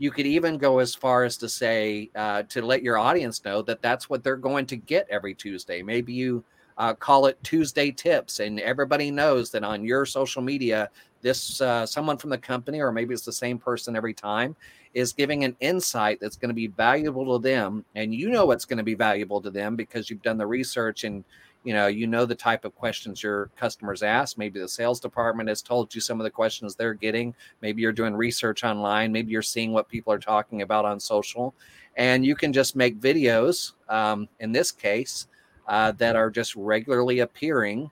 You 0.00 0.10
could 0.10 0.26
even 0.26 0.56
go 0.56 0.78
as 0.78 0.94
far 0.94 1.24
as 1.24 1.36
to 1.36 1.46
say 1.46 2.08
uh, 2.16 2.42
to 2.44 2.62
let 2.62 2.82
your 2.82 2.96
audience 2.96 3.44
know 3.44 3.60
that 3.60 3.82
that's 3.82 4.08
what 4.08 4.24
they're 4.24 4.34
going 4.34 4.64
to 4.64 4.76
get 4.76 5.06
every 5.10 5.34
Tuesday. 5.34 5.82
Maybe 5.82 6.14
you 6.14 6.42
uh, 6.78 6.94
call 6.94 7.26
it 7.26 7.38
Tuesday 7.42 7.90
tips, 7.90 8.40
and 8.40 8.58
everybody 8.60 9.10
knows 9.10 9.50
that 9.50 9.62
on 9.62 9.84
your 9.84 10.06
social 10.06 10.40
media, 10.40 10.88
this 11.20 11.60
uh, 11.60 11.84
someone 11.84 12.16
from 12.16 12.30
the 12.30 12.38
company, 12.38 12.80
or 12.80 12.90
maybe 12.90 13.12
it's 13.12 13.26
the 13.26 13.30
same 13.30 13.58
person 13.58 13.94
every 13.94 14.14
time, 14.14 14.56
is 14.94 15.12
giving 15.12 15.44
an 15.44 15.54
insight 15.60 16.18
that's 16.18 16.36
going 16.36 16.48
to 16.48 16.54
be 16.54 16.68
valuable 16.68 17.38
to 17.38 17.42
them, 17.42 17.84
and 17.94 18.14
you 18.14 18.30
know 18.30 18.52
it's 18.52 18.64
going 18.64 18.78
to 18.78 18.82
be 18.82 18.94
valuable 18.94 19.42
to 19.42 19.50
them 19.50 19.76
because 19.76 20.08
you've 20.08 20.22
done 20.22 20.38
the 20.38 20.46
research 20.46 21.04
and 21.04 21.24
you 21.64 21.74
know 21.74 21.86
you 21.86 22.06
know 22.06 22.24
the 22.24 22.34
type 22.34 22.64
of 22.64 22.74
questions 22.74 23.22
your 23.22 23.50
customers 23.56 24.02
ask. 24.02 24.38
Maybe 24.38 24.60
the 24.60 24.68
sales 24.68 25.00
department 25.00 25.48
has 25.48 25.62
told 25.62 25.94
you 25.94 26.00
some 26.00 26.20
of 26.20 26.24
the 26.24 26.30
questions 26.30 26.74
they're 26.74 26.94
getting. 26.94 27.34
Maybe 27.60 27.82
you're 27.82 27.92
doing 27.92 28.14
research 28.14 28.64
online. 28.64 29.12
Maybe 29.12 29.32
you're 29.32 29.42
seeing 29.42 29.72
what 29.72 29.88
people 29.88 30.12
are 30.12 30.18
talking 30.18 30.62
about 30.62 30.84
on 30.84 30.98
social. 30.98 31.54
And 31.96 32.24
you 32.24 32.34
can 32.34 32.52
just 32.52 32.76
make 32.76 33.00
videos 33.00 33.72
um, 33.88 34.28
in 34.38 34.52
this 34.52 34.70
case 34.70 35.26
uh, 35.68 35.92
that 35.92 36.16
are 36.16 36.30
just 36.30 36.56
regularly 36.56 37.20
appearing 37.20 37.90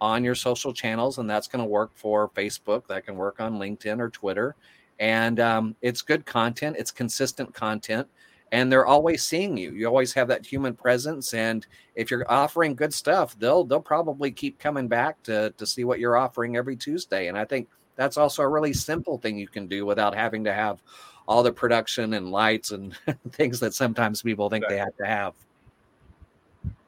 on 0.00 0.22
your 0.22 0.34
social 0.34 0.72
channels 0.72 1.18
and 1.18 1.28
that's 1.28 1.48
going 1.48 1.64
to 1.64 1.68
work 1.68 1.90
for 1.94 2.28
facebook 2.28 2.86
that 2.86 3.04
can 3.04 3.16
work 3.16 3.40
on 3.40 3.58
linkedin 3.58 3.98
or 3.98 4.08
twitter. 4.08 4.54
And 5.00 5.38
um, 5.40 5.76
it's 5.80 6.02
good 6.02 6.26
content. 6.26 6.76
It's 6.78 6.90
consistent 6.90 7.54
content 7.54 8.08
and 8.52 8.72
they're 8.72 8.86
always 8.86 9.22
seeing 9.22 9.56
you. 9.56 9.72
You 9.72 9.86
always 9.86 10.12
have 10.14 10.28
that 10.28 10.46
human 10.46 10.74
presence, 10.74 11.34
and 11.34 11.66
if 11.94 12.10
you're 12.10 12.30
offering 12.30 12.74
good 12.74 12.94
stuff, 12.94 13.38
they'll 13.38 13.64
they'll 13.64 13.80
probably 13.80 14.30
keep 14.30 14.58
coming 14.58 14.88
back 14.88 15.22
to 15.24 15.50
to 15.56 15.66
see 15.66 15.84
what 15.84 15.98
you're 15.98 16.16
offering 16.16 16.56
every 16.56 16.76
Tuesday. 16.76 17.28
And 17.28 17.36
I 17.36 17.44
think 17.44 17.68
that's 17.96 18.16
also 18.16 18.42
a 18.42 18.48
really 18.48 18.72
simple 18.72 19.18
thing 19.18 19.38
you 19.38 19.48
can 19.48 19.66
do 19.66 19.84
without 19.84 20.14
having 20.14 20.44
to 20.44 20.52
have 20.52 20.80
all 21.26 21.42
the 21.42 21.52
production 21.52 22.14
and 22.14 22.30
lights 22.30 22.70
and 22.70 22.96
things 23.32 23.60
that 23.60 23.74
sometimes 23.74 24.22
people 24.22 24.48
think 24.48 24.64
right. 24.64 24.70
they 24.70 24.78
have 24.78 24.96
to 24.96 25.06
have. 25.06 25.34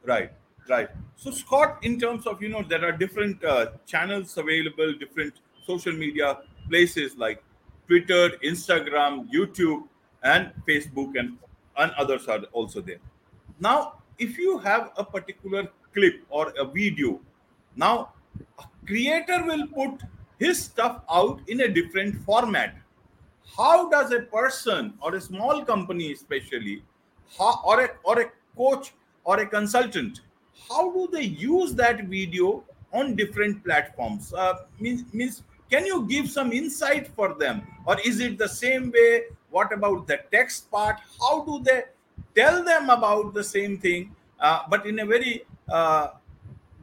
Right, 0.04 0.32
right. 0.68 0.88
So 1.16 1.30
Scott, 1.30 1.78
in 1.82 2.00
terms 2.00 2.26
of 2.26 2.40
you 2.42 2.48
know 2.48 2.62
there 2.62 2.84
are 2.84 2.92
different 2.92 3.44
uh, 3.44 3.66
channels 3.86 4.36
available, 4.38 4.94
different 4.94 5.34
social 5.66 5.92
media 5.92 6.38
places 6.68 7.16
like 7.18 7.42
Twitter, 7.86 8.30
Instagram, 8.44 9.28
YouTube, 9.30 9.82
and 10.22 10.52
Facebook 10.66 11.18
and 11.18 11.36
and 11.80 11.92
others 11.92 12.28
are 12.28 12.40
also 12.52 12.80
there. 12.80 13.00
Now, 13.58 13.94
if 14.18 14.38
you 14.38 14.58
have 14.58 14.92
a 14.96 15.04
particular 15.04 15.68
clip 15.94 16.22
or 16.28 16.52
a 16.58 16.64
video, 16.64 17.20
now 17.74 18.12
a 18.58 18.64
creator 18.86 19.42
will 19.44 19.66
put 19.66 20.02
his 20.38 20.62
stuff 20.62 21.02
out 21.10 21.40
in 21.48 21.62
a 21.62 21.68
different 21.68 22.22
format. 22.24 22.76
How 23.56 23.88
does 23.90 24.12
a 24.12 24.20
person 24.20 24.94
or 25.02 25.14
a 25.14 25.20
small 25.20 25.64
company, 25.64 26.12
especially, 26.12 26.82
how, 27.38 27.60
or 27.64 27.84
a 27.84 27.88
or 28.04 28.20
a 28.20 28.30
coach 28.56 28.92
or 29.24 29.40
a 29.40 29.46
consultant, 29.46 30.20
how 30.68 30.92
do 30.92 31.08
they 31.12 31.24
use 31.24 31.74
that 31.74 32.04
video 32.04 32.64
on 32.92 33.16
different 33.16 33.64
platforms? 33.64 34.32
Uh, 34.32 34.54
means 34.78 35.04
means 35.12 35.42
can 35.70 35.86
you 35.86 36.06
give 36.08 36.30
some 36.30 36.52
insight 36.52 37.08
for 37.08 37.34
them, 37.34 37.62
or 37.86 38.00
is 38.00 38.20
it 38.20 38.38
the 38.38 38.48
same 38.48 38.90
way 38.90 39.24
what 39.50 39.72
about 39.72 40.06
the 40.06 40.20
text 40.30 40.70
part? 40.70 40.96
How 41.20 41.44
do 41.44 41.62
they 41.62 41.84
tell 42.34 42.64
them 42.64 42.90
about 42.90 43.34
the 43.34 43.44
same 43.44 43.78
thing, 43.78 44.14
uh, 44.38 44.62
but 44.68 44.86
in 44.86 45.00
a 45.00 45.06
very 45.06 45.44
uh, 45.68 46.08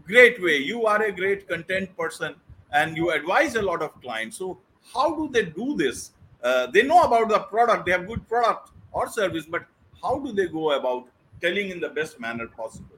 great 0.06 0.42
way? 0.42 0.58
You 0.58 0.86
are 0.86 1.02
a 1.04 1.12
great 1.12 1.48
content 1.48 1.96
person 1.98 2.36
and 2.72 2.98
you 2.98 3.12
advise 3.12 3.56
a 3.56 3.62
lot 3.62 3.82
of 3.82 4.00
clients. 4.02 4.38
So, 4.38 4.58
how 4.94 5.16
do 5.16 5.30
they 5.30 5.46
do 5.46 5.76
this? 5.76 6.12
Uh, 6.44 6.68
they 6.68 6.84
know 6.84 7.02
about 7.02 7.30
the 7.30 7.40
product, 7.40 7.86
they 7.86 7.92
have 7.92 8.08
good 8.08 8.28
product 8.28 8.72
or 8.92 9.10
service, 9.10 9.46
but 9.46 9.66
how 10.02 10.20
do 10.20 10.32
they 10.32 10.48
go 10.48 10.72
about 10.72 11.08
telling 11.42 11.70
in 11.70 11.80
the 11.80 11.90
best 11.90 12.20
manner 12.20 12.48
possible? 12.48 12.96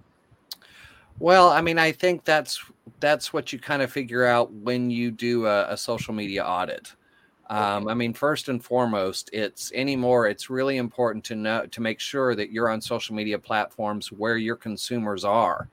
Well, 1.19 1.49
I 1.49 1.61
mean, 1.61 1.77
I 1.77 1.91
think 1.91 2.23
that's 2.23 2.63
that's 2.99 3.33
what 3.33 3.51
you 3.53 3.59
kind 3.59 3.81
of 3.81 3.91
figure 3.91 4.25
out 4.25 4.51
when 4.51 4.89
you 4.89 5.11
do 5.11 5.45
a, 5.45 5.71
a 5.71 5.77
social 5.77 6.13
media 6.13 6.43
audit. 6.43 6.93
Um, 7.49 7.87
I 7.87 7.95
mean, 7.95 8.13
first 8.13 8.47
and 8.47 8.63
foremost, 8.63 9.29
it's 9.33 9.71
anymore. 9.71 10.27
It's 10.27 10.49
really 10.51 10.77
important 10.77 11.23
to 11.25 11.35
know 11.35 11.65
to 11.65 11.81
make 11.81 11.99
sure 11.99 12.35
that 12.35 12.51
you're 12.51 12.69
on 12.69 12.79
social 12.79 13.15
media 13.15 13.39
platforms 13.39 14.11
where 14.11 14.37
your 14.37 14.55
consumers 14.55 15.25
are, 15.25 15.67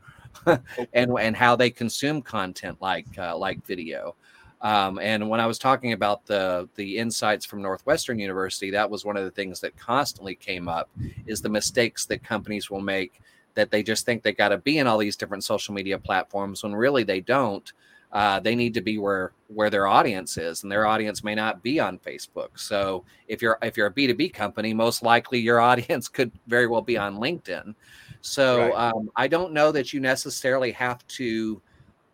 and 0.94 1.18
and 1.18 1.36
how 1.36 1.54
they 1.54 1.70
consume 1.70 2.22
content 2.22 2.78
like 2.80 3.06
uh, 3.18 3.36
like 3.36 3.64
video. 3.66 4.14
Um, 4.62 4.98
and 4.98 5.28
when 5.28 5.38
I 5.38 5.46
was 5.46 5.58
talking 5.58 5.92
about 5.92 6.24
the 6.24 6.66
the 6.76 6.96
insights 6.96 7.44
from 7.44 7.60
Northwestern 7.60 8.18
University, 8.18 8.70
that 8.70 8.88
was 8.88 9.04
one 9.04 9.18
of 9.18 9.24
the 9.24 9.30
things 9.30 9.60
that 9.60 9.76
constantly 9.76 10.34
came 10.34 10.68
up 10.68 10.88
is 11.26 11.42
the 11.42 11.50
mistakes 11.50 12.06
that 12.06 12.24
companies 12.24 12.70
will 12.70 12.80
make 12.80 13.20
that 13.54 13.70
they 13.70 13.82
just 13.82 14.06
think 14.06 14.22
they 14.22 14.32
got 14.32 14.48
to 14.50 14.58
be 14.58 14.78
in 14.78 14.86
all 14.86 14.98
these 14.98 15.16
different 15.16 15.44
social 15.44 15.74
media 15.74 15.98
platforms 15.98 16.62
when 16.62 16.74
really 16.74 17.02
they 17.02 17.20
don't 17.20 17.72
uh, 18.16 18.40
they 18.40 18.54
need 18.54 18.72
to 18.72 18.80
be 18.80 18.96
where 18.96 19.32
where 19.48 19.68
their 19.68 19.86
audience 19.86 20.38
is 20.38 20.62
and 20.62 20.72
their 20.72 20.86
audience 20.86 21.22
may 21.22 21.34
not 21.34 21.62
be 21.62 21.78
on 21.78 21.98
facebook. 21.98 22.48
So 22.54 23.04
if 23.28 23.42
you're 23.42 23.58
if 23.60 23.76
you're 23.76 23.88
a 23.88 23.92
b2b 23.92 24.32
company 24.32 24.72
most 24.72 25.02
likely 25.02 25.38
your 25.38 25.60
audience 25.70 26.08
could 26.08 26.32
very 26.46 26.66
well 26.66 26.80
be 26.80 26.96
on 26.96 27.18
linkedin. 27.18 27.74
So 28.22 28.70
right. 28.70 28.90
um, 28.90 29.10
i 29.16 29.28
don't 29.28 29.52
know 29.52 29.70
that 29.70 29.92
you 29.92 30.00
necessarily 30.00 30.72
have 30.72 31.06
to 31.08 31.60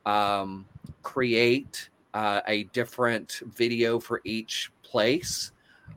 um, 0.04 0.66
create 1.04 1.88
uh, 2.14 2.40
a 2.48 2.64
different 2.64 3.40
video 3.54 4.00
for 4.00 4.20
each 4.24 4.72
place. 4.82 5.52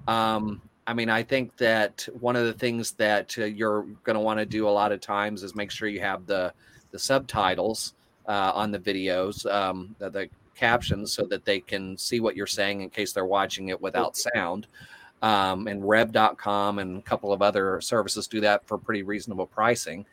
Um, 0.07 0.61
i 0.85 0.93
mean 0.93 1.09
i 1.09 1.23
think 1.23 1.57
that 1.57 2.07
one 2.19 2.35
of 2.35 2.45
the 2.45 2.53
things 2.53 2.91
that 2.91 3.35
uh, 3.39 3.45
you're 3.45 3.87
going 4.03 4.13
to 4.13 4.19
want 4.19 4.37
to 4.37 4.45
do 4.45 4.67
a 4.67 4.75
lot 4.81 4.91
of 4.91 5.01
times 5.01 5.41
is 5.41 5.55
make 5.55 5.71
sure 5.71 5.87
you 5.87 6.01
have 6.01 6.27
the 6.27 6.53
the 6.91 6.99
subtitles 6.99 7.94
uh, 8.27 8.51
on 8.53 8.71
the 8.71 8.79
videos, 8.79 9.49
um, 9.51 9.95
the, 9.99 10.09
the, 10.09 10.29
captions, 10.55 11.11
so 11.11 11.25
that 11.25 11.43
they 11.43 11.59
can 11.59 11.97
see 11.97 12.21
what 12.21 12.33
you're 12.33 12.47
saying 12.47 12.79
in 12.79 12.89
case 12.89 13.11
they're 13.11 13.25
watching 13.25 13.67
it 13.67 13.81
without 13.81 14.15
sound. 14.15 14.67
Um, 15.21 15.67
and 15.67 15.85
Rev.com 15.85 16.79
and 16.79 16.97
a 16.97 17.01
couple 17.01 17.33
of 17.33 17.41
other 17.41 17.81
services 17.81 18.25
do 18.25 18.39
that 18.39 18.65
for 18.65 18.77
pretty 18.77 19.03
reasonable 19.03 19.47
pricing. 19.47 20.05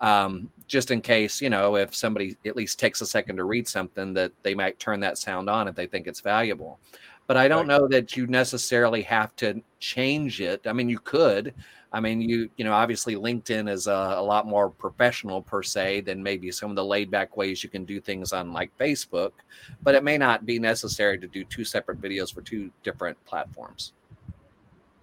Um, 0.00 0.50
just 0.66 0.90
in 0.90 1.00
case, 1.00 1.42
you 1.42 1.50
know, 1.50 1.76
if 1.76 1.94
somebody 1.94 2.36
at 2.46 2.56
least 2.56 2.78
takes 2.78 3.02
a 3.02 3.06
second 3.06 3.36
to 3.36 3.44
read 3.44 3.68
something, 3.68 4.14
that 4.14 4.32
they 4.42 4.54
might 4.54 4.78
turn 4.78 5.00
that 5.00 5.18
sound 5.18 5.50
on 5.50 5.68
if 5.68 5.74
they 5.74 5.86
think 5.86 6.06
it's 6.06 6.20
valuable. 6.20 6.80
But 7.26 7.36
I 7.36 7.46
don't 7.46 7.68
know 7.68 7.86
that 7.88 8.16
you 8.16 8.26
necessarily 8.26 9.02
have 9.02 9.34
to 9.36 9.62
change 9.78 10.40
it. 10.40 10.66
I 10.66 10.72
mean, 10.72 10.88
you 10.88 10.98
could, 10.98 11.54
I 11.92 12.00
mean, 12.00 12.22
you 12.22 12.48
you 12.56 12.64
know, 12.64 12.72
obviously 12.72 13.16
LinkedIn 13.16 13.68
is 13.68 13.86
a, 13.86 14.14
a, 14.16 14.22
lot 14.22 14.46
more 14.46 14.70
professional 14.70 15.42
per 15.42 15.62
se 15.62 16.00
than 16.02 16.22
maybe 16.22 16.50
some 16.50 16.70
of 16.70 16.76
the 16.76 16.84
laid 16.84 17.10
back 17.10 17.36
ways 17.36 17.62
you 17.62 17.68
can 17.68 17.84
do 17.84 18.00
things 18.00 18.32
on 18.32 18.52
like 18.52 18.76
Facebook, 18.78 19.32
but 19.82 19.94
it 19.94 20.02
may 20.02 20.16
not 20.16 20.46
be 20.46 20.58
necessary 20.58 21.18
to 21.18 21.26
do 21.26 21.44
two 21.44 21.64
separate 21.64 22.00
videos 22.00 22.32
for 22.32 22.40
two 22.40 22.70
different 22.82 23.22
platforms. 23.26 23.92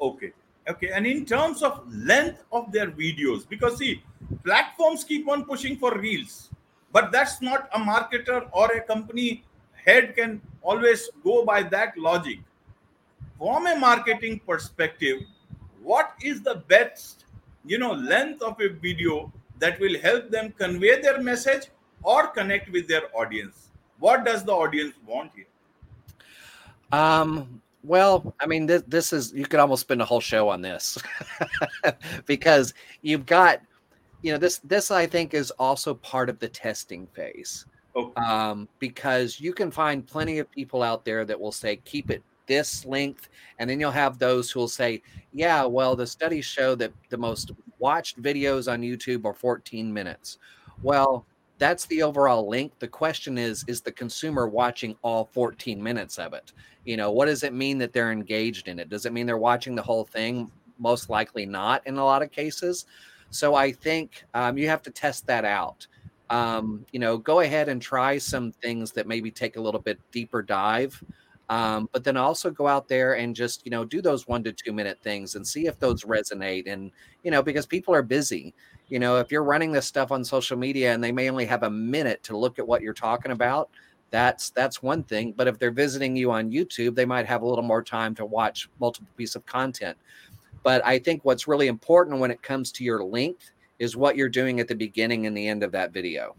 Okay. 0.02 0.32
Okay. 0.68 0.90
And 0.90 1.06
in 1.06 1.26
terms 1.26 1.62
of 1.62 1.82
length 1.94 2.44
of 2.52 2.72
their 2.72 2.88
videos, 2.88 3.48
because 3.48 3.78
see, 3.78 4.02
platforms 4.44 5.04
keep 5.04 5.28
on 5.30 5.46
pushing 5.46 5.78
for 5.78 5.96
reels, 5.98 6.50
but 6.92 7.12
that's 7.12 7.40
not 7.42 7.70
a 7.74 7.80
marketer 7.80 8.50
or 8.52 8.72
a 8.72 8.82
company 8.82 9.44
head 9.86 10.16
can 10.16 10.42
always 10.62 11.10
go 11.24 11.46
by 11.46 11.64
that 11.64 11.98
logic. 11.98 12.40
From 13.38 13.68
a 13.68 13.76
marketing 13.76 14.42
perspective, 14.46 15.22
what 15.84 16.14
is 16.24 16.42
the 16.42 16.56
best 16.68 17.26
you 17.66 17.78
know 17.78 17.92
length 17.94 18.42
of 18.42 18.60
a 18.62 18.70
video 18.70 19.32
that 19.60 19.80
will 19.80 20.00
help 20.00 20.30
them 20.30 20.54
convey 20.58 21.02
their 21.02 21.22
message 21.22 21.68
or 22.04 22.28
connect 22.28 22.72
with 22.72 22.88
their 22.88 23.04
audience? 23.16 23.70
What 24.00 24.24
does 24.26 24.44
the 24.44 24.54
audience 24.54 24.94
want 25.06 25.32
here? 25.36 25.46
Um 26.92 27.62
well 27.84 28.36
i 28.42 28.46
mean 28.46 28.66
this, 28.66 28.84
this 28.88 29.14
is 29.14 29.32
you 29.34 29.46
could 29.46 29.60
almost 29.60 29.82
spend 29.82 30.02
a 30.02 30.06
whole 30.06 30.20
show 30.20 30.50
on 30.50 30.62
this. 30.62 30.98
Because 32.26 32.74
you've 33.02 33.26
got 33.26 33.62
you 34.22 34.32
know 34.32 34.38
this 34.38 34.58
this 34.60 34.92
i 34.92 35.06
think 35.06 35.34
is 35.34 35.52
also 35.52 35.94
part 35.94 36.30
of 36.30 36.40
the 36.40 36.48
testing 36.48 37.08
phase. 37.08 37.66
Okay. 37.96 38.22
um, 38.22 38.68
because 38.78 39.40
you 39.40 39.52
can 39.52 39.72
find 39.72 40.06
plenty 40.06 40.38
of 40.38 40.50
people 40.52 40.84
out 40.84 41.04
there 41.04 41.26
that 41.26 41.40
will 41.40 41.52
say 41.52 41.78
keep 41.78 42.12
it 42.12 42.24
this 42.50 42.84
length. 42.84 43.30
And 43.60 43.70
then 43.70 43.80
you'll 43.80 43.92
have 43.92 44.20
those 44.20 44.52
who 44.52 44.60
will 44.60 44.68
say, 44.68 45.02
yeah, 45.32 45.64
well, 45.64 45.96
the 45.96 46.08
studies 46.08 46.44
show 46.44 46.76
that 46.76 46.92
the 47.10 47.18
most 47.18 47.52
watched 47.78 48.22
videos 48.22 48.70
on 48.70 48.82
YouTube 48.82 49.24
are 49.24 49.34
14 49.34 49.94
minutes. 49.94 50.40
Well, 50.82 51.26
that's 51.60 51.86
the 51.86 52.02
overall 52.04 52.50
length. 52.50 52.80
The 52.80 52.88
question 52.88 53.38
is, 53.38 53.64
is 53.68 53.82
the 53.82 53.92
consumer 53.92 54.48
watching 54.48 54.98
all 55.02 55.26
14 55.32 55.82
minutes 55.82 56.18
of 56.18 56.34
it? 56.34 56.52
You 56.86 56.98
know, 56.98 57.12
what 57.12 57.28
does 57.28 57.44
it 57.44 57.54
mean 57.54 57.78
that 57.78 57.94
they're 57.94 58.12
engaged 58.12 58.68
in 58.68 58.80
it? 58.80 58.90
Does 58.90 59.06
it 59.06 59.14
mean 59.14 59.26
they're 59.26 59.38
watching 59.38 59.76
the 59.76 59.82
whole 59.82 60.06
thing? 60.06 60.52
Most 60.80 61.10
likely 61.10 61.46
not 61.46 61.86
in 61.86 61.98
a 61.98 62.04
lot 62.04 62.24
of 62.24 62.32
cases. 62.32 62.86
So 63.30 63.54
I 63.54 63.72
think 63.72 64.24
um, 64.34 64.58
you 64.58 64.68
have 64.70 64.82
to 64.84 64.90
test 64.90 65.28
that 65.28 65.46
out. 65.46 65.86
Um, 66.30 66.86
you 66.92 67.00
know, 67.00 67.18
go 67.18 67.42
ahead 67.42 67.70
and 67.70 67.82
try 67.82 68.18
some 68.18 68.52
things 68.52 68.92
that 68.94 69.06
maybe 69.06 69.30
take 69.30 69.58
a 69.58 69.62
little 69.62 69.82
bit 69.82 70.00
deeper 70.12 70.42
dive 70.42 71.04
Um, 71.50 71.90
but 71.92 72.04
then 72.04 72.16
also 72.16 72.52
go 72.52 72.68
out 72.68 72.88
there 72.88 73.14
and 73.16 73.36
just 73.36 73.66
you 73.66 73.72
know 73.72 73.84
do 73.84 74.02
those 74.02 74.28
one 74.28 74.44
to 74.44 74.52
two 74.54 74.72
minute 74.72 75.00
things 75.02 75.34
and 75.36 75.46
see 75.46 75.66
if 75.66 75.80
those 75.80 76.04
resonate 76.04 76.72
and 76.72 76.92
you 77.24 77.32
know 77.32 77.42
because 77.42 77.66
people 77.66 77.94
are 77.94 78.04
busy. 78.04 78.54
You 78.88 79.00
know 79.00 79.18
if 79.18 79.32
you're 79.32 79.44
running 79.44 79.72
this 79.72 79.88
stuff 79.88 80.12
on 80.12 80.24
social 80.24 80.58
media 80.58 80.94
and 80.94 81.04
they 81.04 81.12
may 81.12 81.30
only 81.30 81.46
have 81.46 81.64
a 81.64 81.70
minute 81.70 82.22
to 82.24 82.38
look 82.38 82.60
at 82.60 82.68
what 82.68 82.82
you're 82.82 82.94
talking 82.94 83.32
about 83.32 83.70
that's 84.12 84.50
that's 84.52 84.82
one 84.84 85.04
thing. 85.04 85.34
But 85.36 85.48
if 85.48 85.58
they're 85.60 85.72
visiting 85.72 86.16
you 86.16 86.32
on 86.32 86.52
youtube 86.52 86.96
they 86.96 87.06
might 87.06 87.26
have 87.26 87.42
a 87.42 87.48
little 87.48 87.64
more 87.64 87.84
time 87.84 88.14
to 88.16 88.26
watch 88.26 88.70
multiple 88.80 89.10
pieces 89.18 89.36
of 89.36 89.46
content. 89.48 89.98
But 90.64 90.86
i 90.86 91.00
think 91.00 91.26
what's 91.26 91.48
really 91.48 91.68
important 91.68 92.20
when 92.20 92.32
it 92.32 92.44
comes 92.44 92.72
to 92.74 92.84
your 92.84 93.04
length 93.04 93.52
is 93.80 93.96
what 93.98 94.16
you're 94.16 94.30
doing 94.30 94.60
at 94.60 94.68
the 94.68 94.76
beginning 94.76 95.26
and 95.26 95.36
the 95.36 95.48
end 95.48 95.64
of 95.64 95.72
that 95.72 95.94
video. 95.94 96.36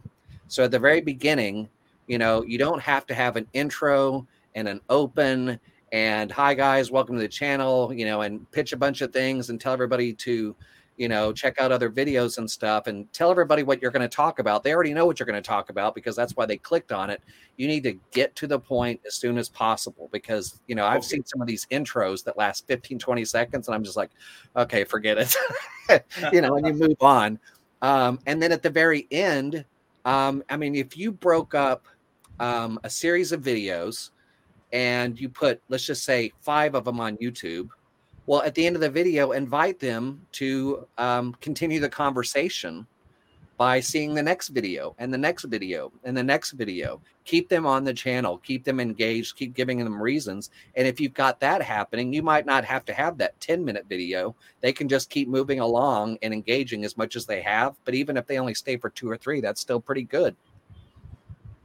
So 0.47 0.65
at 0.65 0.71
the 0.71 0.79
very 0.79 1.01
beginning 1.01 1.69
you 2.07 2.19
know 2.19 2.43
you 2.43 2.59
don't 2.59 2.81
have 2.81 3.07
to 3.07 3.15
have 3.15 3.37
an 3.37 3.47
intro 3.55 4.27
and 4.55 4.69
an 4.69 4.81
open 4.89 5.59
and 5.93 6.31
hi 6.31 6.55
guys 6.55 6.91
welcome 6.91 7.17
to 7.17 7.21
the 7.21 7.29
channel 7.29 7.93
you 7.93 8.05
know 8.05 8.23
and 8.23 8.51
pitch 8.53 8.73
a 8.73 8.77
bunch 8.77 9.01
of 9.01 9.13
things 9.13 9.51
and 9.51 9.61
tell 9.61 9.73
everybody 9.73 10.13
to 10.13 10.55
you 11.01 11.09
know 11.09 11.33
check 11.33 11.59
out 11.59 11.73
other 11.73 11.89
videos 11.89 12.37
and 12.37 12.49
stuff 12.49 12.87
and 12.87 13.11
tell 13.15 13.31
everybody 13.31 13.63
what 13.63 13.81
you're 13.81 13.91
going 13.91 14.07
to 14.07 14.17
talk 14.17 14.39
about. 14.39 14.63
They 14.63 14.75
already 14.75 14.93
know 14.93 15.07
what 15.07 15.19
you're 15.19 15.27
going 15.27 15.43
to 15.43 15.47
talk 15.47 15.71
about 15.71 15.95
because 15.95 16.15
that's 16.15 16.37
why 16.37 16.45
they 16.45 16.59
clicked 16.59 16.93
on 16.93 17.09
it. 17.09 17.23
You 17.57 17.69
need 17.69 17.83
to 17.85 17.99
get 18.11 18.37
to 18.37 18.47
the 18.47 18.59
point 18.59 19.01
as 19.07 19.15
soon 19.15 19.39
as 19.39 19.49
possible 19.49 20.11
because 20.13 20.61
you 20.69 20.75
know 20.75 20.85
i've 20.85 20.99
okay. 20.99 21.07
seen 21.07 21.25
some 21.25 21.41
of 21.41 21.47
these 21.47 21.67
intros 21.73 22.23
that 22.25 22.37
last 22.37 22.67
15 22.67 22.99
20 22.99 23.25
seconds 23.25 23.67
and 23.67 23.75
i'm 23.75 23.83
just 23.83 23.97
like 23.97 24.11
okay 24.57 24.85
forget 24.85 25.19
it. 25.19 25.35
You 26.33 26.41
know 26.41 26.55
and 26.55 26.65
you 26.69 26.75
move 26.75 26.97
on. 27.01 27.41
Um, 27.83 28.21
and 28.27 28.41
then 28.41 28.53
at 28.53 28.63
the 28.63 28.71
very 28.71 29.09
end 29.11 29.65
um, 30.05 30.45
i 30.51 30.57
mean 30.57 30.75
if 30.75 30.97
you 30.97 31.11
broke 31.11 31.55
up 31.55 31.87
um, 32.39 32.79
a 32.85 32.91
series 32.91 33.33
of 33.33 33.41
videos 33.41 34.11
and 34.73 35.21
you 35.21 35.29
put, 35.29 35.61
let's 35.69 35.87
just 35.87 36.05
say, 36.05 36.33
five 36.41 36.75
of 36.75 36.85
them 36.85 37.01
on 37.01 37.17
YouTube, 37.19 37.69
well, 38.27 38.43
at 38.43 38.55
the 38.55 38.67
end 38.67 38.77
of 38.77 38.81
the 38.81 38.91
video, 38.91 39.33
invite 39.33 39.81
them 39.81 40.25
to 40.33 40.87
um, 40.99 41.35
continue 41.41 41.81
the 41.81 41.89
conversation 41.89 42.87
by 43.61 43.79
seeing 43.79 44.15
the 44.15 44.23
next 44.23 44.49
video 44.49 44.95
and 44.99 45.13
the 45.13 45.19
next 45.19 45.45
video 45.45 45.93
and 46.05 46.17
the 46.17 46.23
next 46.23 46.53
video. 46.53 46.99
Keep 47.25 47.49
them 47.49 47.67
on 47.67 47.85
the 47.85 47.93
channel, 47.93 48.39
keep 48.39 48.65
them 48.65 48.81
engaged, 48.81 49.37
keep 49.37 49.53
giving 49.53 49.79
them 49.79 50.01
reasons. 50.01 50.49
And 50.77 50.87
if 50.87 50.99
you've 50.99 51.13
got 51.13 51.41
that 51.41 51.61
happening, 51.61 52.13
you 52.13 52.23
might 52.23 52.47
not 52.47 52.65
have 52.65 52.87
to 52.87 52.95
have 52.95 53.19
that 53.19 53.39
10 53.41 53.63
minute 53.63 53.85
video. 53.87 54.35
They 54.61 54.73
can 54.73 54.89
just 54.89 55.11
keep 55.11 55.29
moving 55.29 55.61
along 55.61 56.17
and 56.23 56.33
engaging 56.33 56.87
as 56.87 56.97
much 56.97 57.17
as 57.17 57.27
they 57.27 57.43
have. 57.43 57.77
But 57.85 57.95
even 57.95 58.17
if 58.17 58.27
they 58.27 58.39
only 58.39 58.55
stay 58.55 58.79
for 58.79 58.89
two 58.89 59.11
or 59.11 59.19
three, 59.19 59.43
that's 59.43 59.61
still 59.61 59.81
pretty 59.81 60.05
good. 60.05 60.35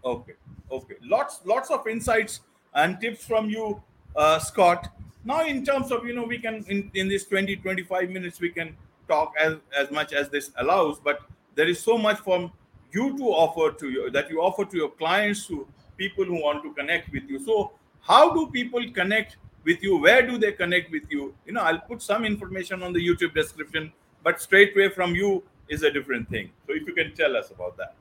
Okay. 0.03 0.33
Okay. 0.71 0.95
Lots, 1.01 1.41
lots 1.45 1.71
of 1.71 1.87
insights 1.87 2.41
and 2.75 2.99
tips 2.99 3.25
from 3.25 3.49
you, 3.49 3.81
uh, 4.15 4.37
Scott. 4.39 4.89
Now, 5.23 5.45
in 5.45 5.65
terms 5.65 5.91
of, 5.91 6.05
you 6.05 6.13
know, 6.13 6.23
we 6.23 6.37
can, 6.37 6.63
in, 6.67 6.91
in 6.93 7.07
this 7.07 7.25
20, 7.25 7.55
25 7.57 8.09
minutes, 8.09 8.39
we 8.39 8.49
can 8.49 8.75
talk 9.07 9.33
as, 9.39 9.55
as 9.75 9.89
much 9.91 10.13
as 10.13 10.29
this 10.29 10.51
allows, 10.57 10.99
but 10.99 11.21
there 11.55 11.67
is 11.67 11.79
so 11.79 11.97
much 11.97 12.19
from 12.19 12.51
you 12.91 13.17
to 13.17 13.23
offer 13.23 13.75
to 13.77 13.89
you 13.89 14.09
that 14.11 14.29
you 14.29 14.41
offer 14.41 14.65
to 14.65 14.77
your 14.77 14.89
clients, 14.89 15.47
to 15.47 15.67
people 15.97 16.25
who 16.25 16.41
want 16.41 16.63
to 16.63 16.73
connect 16.73 17.11
with 17.11 17.23
you. 17.29 17.43
So, 17.43 17.71
how 18.01 18.33
do 18.33 18.47
people 18.51 18.83
connect 18.93 19.37
with 19.63 19.81
you? 19.81 19.97
Where 19.97 20.25
do 20.25 20.37
they 20.37 20.51
connect 20.51 20.91
with 20.91 21.03
you? 21.09 21.33
You 21.45 21.53
know, 21.53 21.61
I'll 21.61 21.79
put 21.79 22.01
some 22.01 22.23
information 22.23 22.83
on 22.83 22.93
the 22.93 22.99
YouTube 22.99 23.33
description, 23.33 23.91
but 24.23 24.39
straight 24.39 24.75
away 24.75 24.89
from 24.89 25.15
you 25.15 25.43
is 25.67 25.83
a 25.83 25.91
different 25.91 26.29
thing. 26.29 26.51
So, 26.67 26.73
if 26.73 26.87
you 26.87 26.93
can 26.93 27.15
tell 27.15 27.35
us 27.35 27.51
about 27.51 27.77
that. 27.77 27.95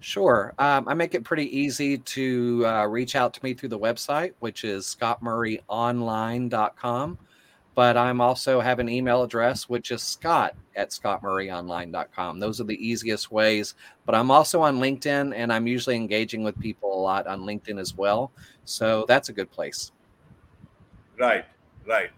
Sure. 0.00 0.54
Um, 0.58 0.88
I 0.88 0.94
make 0.94 1.14
it 1.14 1.22
pretty 1.24 1.56
easy 1.56 1.98
to 1.98 2.66
uh, 2.66 2.86
reach 2.86 3.14
out 3.16 3.34
to 3.34 3.40
me 3.42 3.52
through 3.54 3.70
the 3.70 3.78
website, 3.78 4.34
which 4.38 4.62
is 4.64 4.96
scottmurrayonline.com. 4.98 7.18
But 7.74 7.96
I'm 7.96 8.20
also 8.20 8.60
have 8.60 8.78
an 8.80 8.88
email 8.88 9.22
address, 9.22 9.68
which 9.68 9.92
is 9.92 10.02
scott 10.02 10.56
at 10.74 10.90
scottmurrayonline.com. 10.90 12.40
Those 12.40 12.60
are 12.60 12.64
the 12.64 12.84
easiest 12.84 13.30
ways. 13.30 13.76
But 14.04 14.16
I'm 14.16 14.32
also 14.32 14.62
on 14.62 14.80
LinkedIn, 14.80 15.32
and 15.34 15.52
I'm 15.52 15.68
usually 15.68 15.96
engaging 15.96 16.42
with 16.42 16.58
people 16.58 16.92
a 16.92 17.00
lot 17.00 17.28
on 17.28 17.42
LinkedIn 17.42 17.80
as 17.80 17.96
well. 17.96 18.32
So 18.64 19.04
that's 19.06 19.28
a 19.28 19.32
good 19.32 19.48
place. 19.50 19.92
Right, 21.18 21.44
right. 21.86 22.10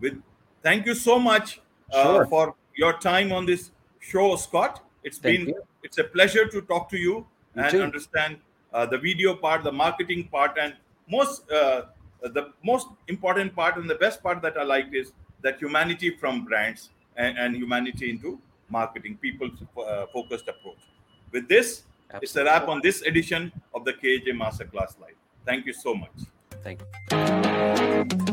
With 0.00 0.22
thank 0.62 0.86
you 0.86 0.94
so 0.94 1.18
much 1.18 1.60
uh, 1.92 2.04
sure. 2.04 2.26
for 2.26 2.54
your 2.76 2.96
time 2.98 3.32
on 3.32 3.44
this 3.46 3.72
show, 3.98 4.36
Scott. 4.36 4.84
It's 5.02 5.18
thank 5.18 5.46
been 5.46 5.48
you 5.48 5.62
it's 5.82 5.98
a 5.98 6.04
pleasure 6.04 6.46
to 6.46 6.62
talk 6.62 6.88
to 6.90 6.96
you, 6.96 7.26
you 7.54 7.62
and 7.62 7.70
too. 7.70 7.82
understand 7.82 8.38
uh, 8.72 8.86
the 8.86 8.98
video 8.98 9.34
part, 9.34 9.64
the 9.64 9.72
marketing 9.72 10.28
part, 10.30 10.56
and 10.58 10.74
most 11.08 11.50
uh, 11.50 11.82
the 12.22 12.52
most 12.62 12.86
important 13.08 13.54
part 13.54 13.76
and 13.76 13.90
the 13.90 13.96
best 13.96 14.22
part 14.22 14.40
that 14.42 14.56
I 14.56 14.62
liked 14.62 14.94
is 14.94 15.12
that 15.42 15.58
humanity 15.58 16.16
from 16.16 16.44
brands 16.44 16.90
and, 17.16 17.36
and 17.36 17.56
humanity 17.56 18.10
into 18.10 18.40
marketing, 18.68 19.18
people 19.20 19.50
uh, 19.78 20.06
focused 20.12 20.48
approach. 20.48 20.78
With 21.32 21.48
this, 21.48 21.82
Absolutely. 22.10 22.24
it's 22.24 22.36
a 22.36 22.44
wrap 22.44 22.68
on 22.68 22.80
this 22.82 23.02
edition 23.02 23.52
of 23.74 23.84
the 23.84 23.92
KJ 23.92 24.28
Masterclass 24.28 24.98
Live. 25.00 25.16
Thank 25.44 25.66
you 25.66 25.72
so 25.72 25.94
much. 25.94 26.10
Thank 26.62 26.80
you. 27.10 28.31